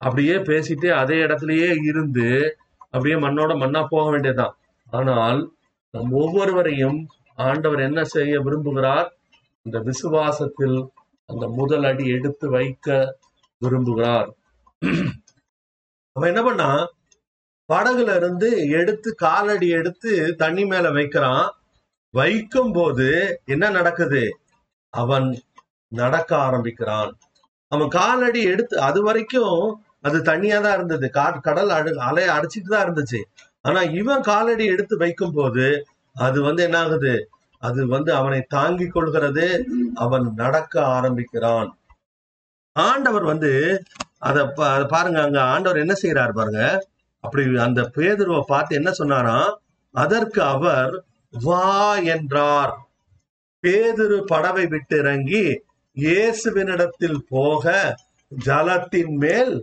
[0.00, 2.28] அப்படியே பேசிட்டே அதே இடத்துலயே இருந்து
[2.94, 4.56] அப்படியே மண்ணோட மண்ணா போக வேண்டியதுதான்.
[4.90, 5.52] ஆனால்
[5.90, 9.08] நம் ஒவ்வொருவரையும் ஆண்டவர் என்ன செய்ய விரும்புகிறார்?
[9.62, 10.86] இந்த விசுவாசத்தில்
[11.26, 13.16] அந்த முதல் அடி எடுத்து வைக்க
[13.60, 14.28] விரும்புகிறார்.
[16.12, 16.70] அவன் என்ன பண்ணா?
[17.72, 21.46] படகுல இருந்து எடுத்து காலடி எடுத்து தண்ணி மேல வைக்கிறான்.
[22.14, 24.38] வைக்கும் போது என்ன நடக்குது?
[24.90, 25.38] அவன்
[25.92, 27.10] நடக்க ஆரம்பிக்கிறான்.
[27.72, 31.06] அவன் காலடி எடுத்து அது வரைக்கும் அது தனியா தான் இருந்தது.
[31.48, 33.20] கடல் அடு அலைய அடிச்சிட்டு தான் இருந்துச்சு.
[33.68, 35.66] ஆனா இவன் காலடி எடுத்து வைக்கும் போது
[36.16, 37.14] அது வந்து என்ன ஆகுது?
[37.62, 39.46] அது வந்து அவனை தாங்கிக் கொள்கிறது.
[40.04, 41.70] அவன் நடக்க ஆரம்பிக்கிறான்.
[42.76, 43.52] ஆண்டவர் வந்து
[44.28, 44.38] அத
[44.74, 46.62] அத பாருங்க அங்க ஆண்டவர் என்ன செய்யறாரு பாருங்க.
[47.24, 49.50] அப்படி அந்த பேதுருவை பார்த்து என்ன சொன்னாராம்
[49.94, 50.94] அதற்கு அவர்
[51.32, 51.68] வா
[52.14, 52.72] என்றார்.
[53.64, 55.44] பேதுரு படவை விட்டு இறங்கி
[55.96, 57.64] இயேசுவினிடத்தில் போக
[58.32, 59.54] ஜலத்தின் மேல்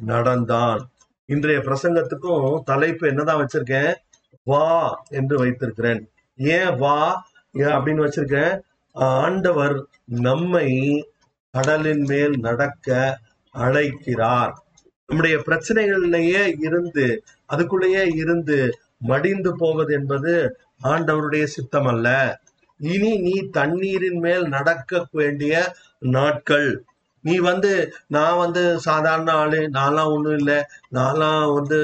[0.00, 0.90] நடந்தான்.
[1.24, 3.94] இன்றைய பிரசங்கத்துக்கும் தலைப்பு என்னதான் வச்சிருக்கேன்?
[4.42, 6.10] வா என்று வைத்திருக்கிறேன்.
[6.36, 7.28] ஏன் வா?
[7.52, 8.60] ஏன் அப்படின்னு வச்சிருக்கேன்.
[8.92, 11.08] ஆண்டவர் நம்மை
[11.50, 13.18] கடலின் மேல் நடக்க
[13.50, 14.64] அழைக்கிறார்.
[15.06, 17.22] நம்முடைய பிரச்சனைகளிலேயே இருந்து
[17.52, 22.40] அதுக்குள்ளேயே இருந்து மடிந்து போவது என்பது ஆண்டவருடைய சித்தம் அல்ல
[22.78, 26.84] இனி நீ தண்ணீரின் மேல் நடக்க வேண்டிய நாட்கள்.
[27.22, 27.72] நீ வந்து
[28.08, 30.58] நான் வந்து சாதாரண ஆளு நான்லாம் ஒண்ணும் இல்லை.
[30.92, 31.80] நான்லாம் வந்து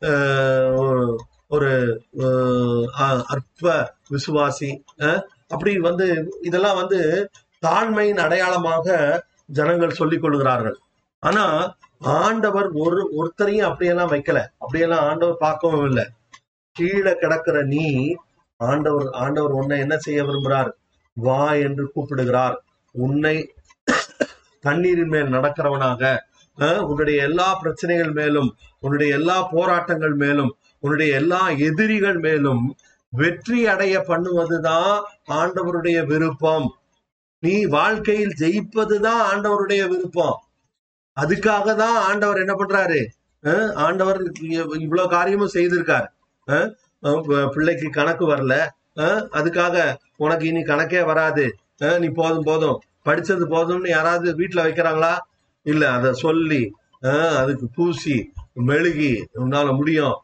[0.00, 1.14] ஆஹ்,
[1.48, 1.70] ஒரு
[3.00, 3.64] அ- அற்ப
[4.10, 4.70] விசுவாசி
[5.48, 6.06] அப்படி வந்து
[6.42, 7.00] இதெல்லாம் வந்து
[7.66, 8.86] தாழ்மையின் அடையாளமாக
[9.46, 10.76] ஜனங்கள் சொல்லிக் கொள்கிறார்கள்.
[11.22, 11.44] ஆனா
[12.18, 14.38] ஆண்டவர் ஒரு ஒருத்தரையும் அப்படியெல்லாம் வைக்கல.
[14.58, 16.04] அப்படியெல்லாம் ஆண்டவர் பார்க்கவும் இல்லை.
[16.76, 17.86] கீழே கிடக்கிற நீ
[18.60, 20.70] ஆண்டவர் ஆண்டவர் உன்னை என்ன செய்ய விரும்புகிறார்
[21.16, 22.56] வா என்று கூப்பிடுகிறார்.
[22.94, 23.36] உன்னை
[24.66, 26.02] தண்ணீரின் மேல் நடக்கிறவனாக
[26.90, 28.48] உன்னுடைய எல்லா பிரச்சனைகள் மேலும்
[28.80, 30.50] உன்னுடைய எல்லா போராட்டங்கள் மேலும்
[30.82, 32.62] உன்னுடைய எல்லா எதிரிகள் மேலும்
[33.12, 34.92] வெற்றி அடைய பண்ணுவதுதான்
[35.38, 36.66] ஆண்டவருடைய விருப்பம்.
[37.42, 40.36] நீ வாழ்க்கையில் ஜெயிப்பதுதான் ஆண்டவருடைய விருப்பம்.
[41.16, 43.00] அதுக்காக தான் ஆண்டவர் என்ன பண்றாரு?
[43.86, 44.20] ஆண்டவர்
[44.84, 46.06] இவ்வளவு காரியமும் செய்திருக்கார்.
[47.54, 48.54] பிள்ளைக்கு கணக்கு வரல.
[49.38, 49.76] அதுக்காக
[50.24, 51.46] உனக்கு இனி கணக்கே வராது.
[52.04, 52.78] நீ போதும் போதும்.
[53.06, 55.14] படிச்சது போதும்னு யாராவது வீட்டுல வைக்கிறாங்களா?
[55.66, 56.62] இல்ல அத சொல்லி
[57.40, 58.16] அதுக்கு பூசி
[58.68, 60.16] மெழுகி உன்னால முடியும்.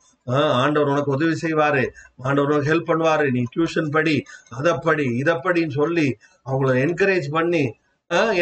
[0.62, 1.82] ஆண்டவர் உனக்கு உதவி செய்வாரு.
[2.26, 3.26] ஆண்டவர் உனக்கு ஹெல்ப் பண்ணுவாரு.
[3.36, 4.16] நீ டியூஷன் படி
[4.58, 6.06] அதை படி இதை படின்னு சொல்லி
[6.50, 7.64] அவங்கள என்கரேஜ் பண்ணி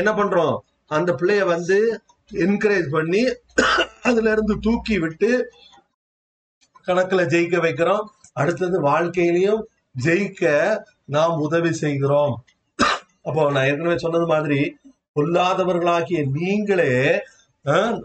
[0.01, 0.57] என்ன பண்றோம்?
[0.97, 1.79] அந்த பிள்ளைய வந்து
[2.47, 3.23] என்கரேஜ் பண்ணி
[4.09, 5.31] அதுல இருந்து தூக்கி விட்டு
[6.89, 8.05] கணக்குல ஜெயிக்க வைக்கிறோம்.
[8.41, 9.63] அடுத்தது வாழ்க்கையிலையும்
[10.05, 10.45] ஜெயிக்க
[11.15, 12.35] நாம் உதவி செய்கிறோம்.
[13.25, 14.61] அப்போ நான் ஏற்கனவே சொன்னது மாதிரி
[15.17, 16.93] பொல்லாதவர்களாகிய நீங்களே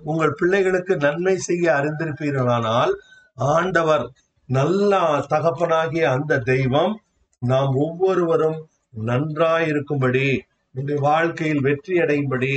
[0.04, 2.92] உங்கள் பிள்ளைகளுக்கு நன்மை செய்ய அறிந்திருப்பீர்களானால்
[3.38, 4.06] ஆண்டவர்
[4.50, 4.94] நல்ல
[5.34, 6.94] தகப்பனாகிய அந்த தெய்வம்
[7.42, 8.60] நாம் ஒவ்வொருவரும்
[9.10, 10.28] நன்றாயிருக்கும்படி
[10.76, 12.54] நம்முடைய வாழ்க்கையில் வெற்றி அடையும்படி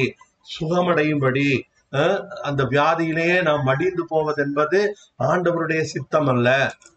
[0.49, 1.49] சுகமடையும்படி
[2.43, 4.79] அந்த வியாதியிலேயே நாம் மடிந்து போவதென்பது
[5.23, 6.49] ஆண்டவருடைய சித்தம் அல்ல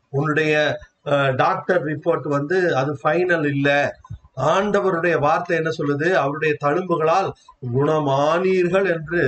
[0.10, 0.54] உன்னுடைய
[1.36, 3.80] டாக்டர் ரிப்போர்ட் வந்து அது ஃபைனல் இல்லை.
[4.36, 6.14] ஆண்டவருடைய வார்த்தை என்ன சொல்லுது?
[6.14, 7.32] அவருடைய தழும்புகளால்
[7.74, 9.24] குணமானீர்கள் என்று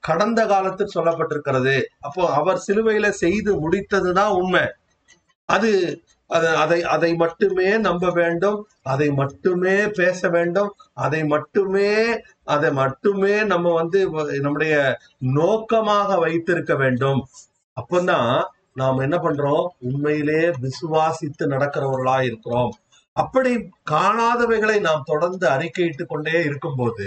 [0.00, 1.82] கடந்த காலத்தில் சொல்லப்பட்டிருக்கிறது.
[2.00, 4.64] அப்போ அவர் சிலுவையில செய்து முடித்ததுதான் உண்மை.
[5.44, 8.66] அது அதை அதை மட்டுமே நம்ப வேண்டும்.
[8.82, 10.74] அதை மட்டுமே பேச வேண்டும்.
[10.92, 17.26] அதை மட்டுமே அதை மட்டுமே நம்ம வந்து நம்முடைய நோக்கமாக வைத்திருக்க வேண்டும்.
[17.76, 18.42] அப்பந்தான்
[18.72, 19.66] நாம் என்ன பண்றோம்?
[19.80, 22.72] உண்மையிலே விசுவாசித்து நடக்கிறவர்களா இருக்கிறோம்
[23.16, 23.52] அப்படி
[23.90, 27.06] காணாதவைகளை நாம் தொடர்ந்து அறிக்கையிட்டு கொண்டே இருக்கும்போது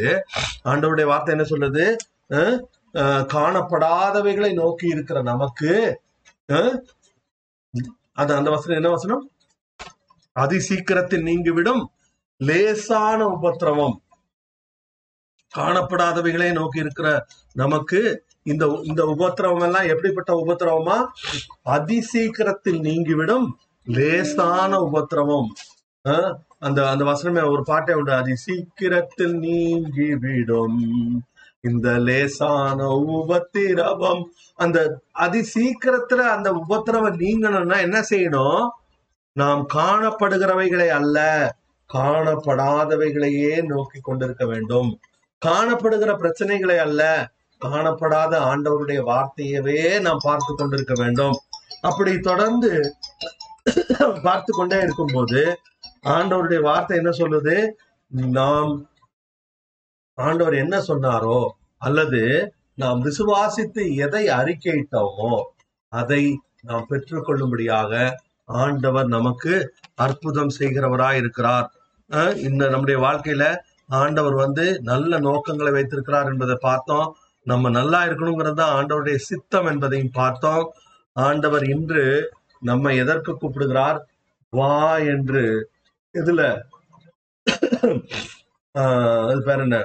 [0.69, 1.85] ஆண்டவருடைய வார்த்தை என்ன சொல்லுது?
[3.33, 5.71] காணப்படாதவைகளை நோக்கி இருக்கிற நமக்கு
[8.19, 9.23] அது அந்த வசனம் என்ன வசனம்?
[10.35, 11.81] அதி சீக்கிரத்தில் நீங்கிவிடும்
[12.41, 13.95] லேசான உபத்திரவம்.
[15.53, 17.09] காணப்படாதவைகளை நோக்கி இருக்கிற
[17.61, 17.99] நமக்கு
[18.51, 20.97] இந்த இந்த உபத்திரவம் எல்லாம் எப்படிப்பட்ட உபத்திரவமா?
[21.75, 23.47] அதிசீக்கிரத்தில் நீங்கிவிடும்
[23.87, 25.49] லேசான உபத்திரவம்.
[26.59, 28.11] அந்த அந்த வசனமே ஒரு பாட்டே உண்டு.
[28.13, 30.79] அதி சீக்கிரத்தில் நீங்கிவிடும்.
[31.61, 34.21] இந்த லேசான உபத்திரவம்.
[34.55, 38.67] அந்த அதி சீக்கிரத்துல அந்த உபத்திரவம் நீங்கணும்னா என்ன செய்யணும்?
[39.33, 41.17] நாம் காணப்படுகிறவைகளை அல்ல
[41.93, 44.99] காணப்படாதவைகளையே நோக்கி கொண்டிருக்க வேண்டும்.
[45.45, 47.31] காணப்படுகிற பிரச்சனைகளை அல்ல
[47.65, 51.35] காணப்படாத ஆண்டவருடைய வார்த்தையவே நாம் பார்த்து கொண்டிருக்க வேண்டும்.
[51.81, 52.95] அப்படி தொடர்ந்து
[54.23, 55.59] பார்த்து கொண்டே இருக்கும்போது
[56.03, 57.55] ஆண்டவருடைய வார்த்தை என்ன சொல்லுது?
[58.37, 58.71] நாம்
[60.17, 61.39] ஆண்டவர் என்ன சொன்னாரோ
[61.87, 62.21] அல்லது
[62.83, 65.33] நாம் விசுவாசித்து எதை அறிக்கையிட்டோமோ
[65.93, 66.23] அதை
[66.69, 67.91] நாம் பெற்றுக்கொள்ளும்படியாக
[68.63, 69.53] ஆண்டவர் நமக்கு
[70.05, 71.67] அற்புதம் செய்கிறவராய் இருக்கிறார்.
[72.47, 73.43] இந்த நம்முடைய வாழ்க்கையில
[74.01, 77.09] ஆண்டவர் வந்து நல்ல நோக்கங்களை வைத்திருக்கிறார் என்பதை பார்த்தோம்.
[77.45, 80.65] நம்ம நல்லா இருக்கணுங்கிறது தான் ஆண்டவருடைய சித்தம் என்பதையும் பார்த்தோம்.
[81.15, 82.03] ஆண்டவர் இன்று
[82.61, 83.99] நம்ம எதற்கு கூப்பிடுகிறார்?
[84.53, 84.73] வா
[85.13, 85.43] என்று
[86.13, 86.61] இதுல
[88.77, 89.77] ஆஹ் அது பேர் என்ன?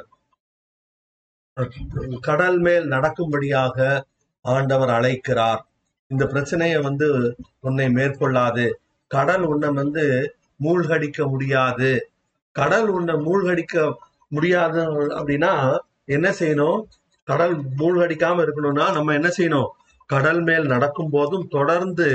[2.20, 4.02] கடல் மேல் நடக்கும்படியாக
[4.40, 5.66] ஆண்டவர் அழைக்கிறார்.
[6.06, 8.72] இந்த பிரச்சனையை வந்து உன்னை மேற்கொள்ளாது.
[9.06, 12.10] கடல் உன்னை வந்து மூழ்கடிக்க முடியாது.
[12.52, 13.94] கடல் உன்னை மூழ்கடிக்க
[14.28, 16.82] முடியாது அப்படின்னா என்ன செய்யணும்?
[17.24, 19.70] கடல் மூழ்கடிக்காம இருக்கணும்னா நம்ம என்ன செய்யணும்?
[20.06, 22.08] கடல் மேல் நடக்கும் போதும் தொடர்ந்து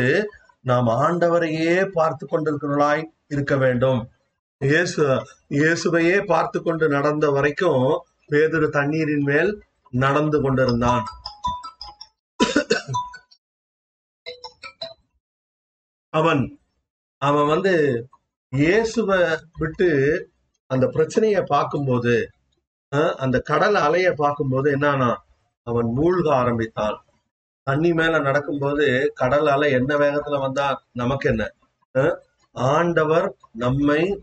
[0.62, 3.99] நாம் ஆண்டவரையே பார்த்து கொண்டிருக்கிறோம் இருக்க வேண்டும்.
[4.61, 5.03] இயேசு
[5.57, 7.84] இயேசுவையே பார்த்து கொண்டு நடந்த வரைக்கும்
[8.32, 9.51] பேதுரு தண்ணீரின் மேல்
[9.93, 11.05] நடந்து கொண்டிருந்தான்.
[16.13, 16.43] அவன்
[17.21, 17.73] அவன் வந்து
[18.53, 19.19] இயேசுவை
[19.61, 19.89] விட்டு
[20.71, 22.15] அந்த பிரச்சனைய பார்க்கும்போது
[23.23, 25.09] அந்த கடல் அலைய பார்க்கும்போது என்னன்னா
[25.67, 26.97] அவன் மூழ்க ஆரம்பித்தான்.
[27.67, 28.86] தண்ணி மேல நடக்கும்போது
[29.21, 30.67] கடல் அலை என்ன வேகத்துல வந்தா
[31.01, 31.43] நமக்கு என்ன?
[32.52, 34.20] ஆண்டவர் நம்மை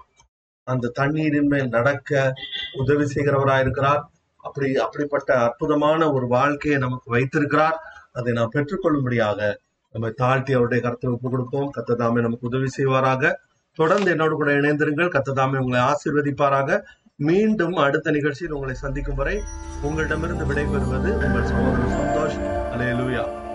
[0.64, 2.35] அந்த தண்ணீரின் மேல் நடக்க
[2.74, 4.01] உதவி செய்கிறவராயிருக்கிறார்.
[4.37, 7.77] அப்படி அப்படிப்பட்ட அற்புதமான ஒரு வாழ்க்கையை நமக்கு வைத்திருக்கிறார்.
[8.12, 9.55] அதை நாம் பெற்றுக்கொள்ளும்படியாக
[9.93, 11.70] நம்மை தாழ்த்தி அவருடைய கருத்தை ஒப்பு கொடுப்போம்.
[11.77, 13.35] கத்ததாமே நமக்கு உதவி செய்வாராக.
[13.72, 15.09] தொடர்ந்து என்னோடு கூட இணைந்திருங்கள்.
[15.09, 16.81] கத்ததாமே உங்களை ஆசீர்வதிப்பாராக.
[17.16, 19.43] மீண்டும் அடுத்த நிகழ்ச்சியில் உங்களை சந்திக்கும் வரை
[19.83, 23.45] உங்களிடமிருந்து விடைபெறுவது உங்கள் சகோதரன்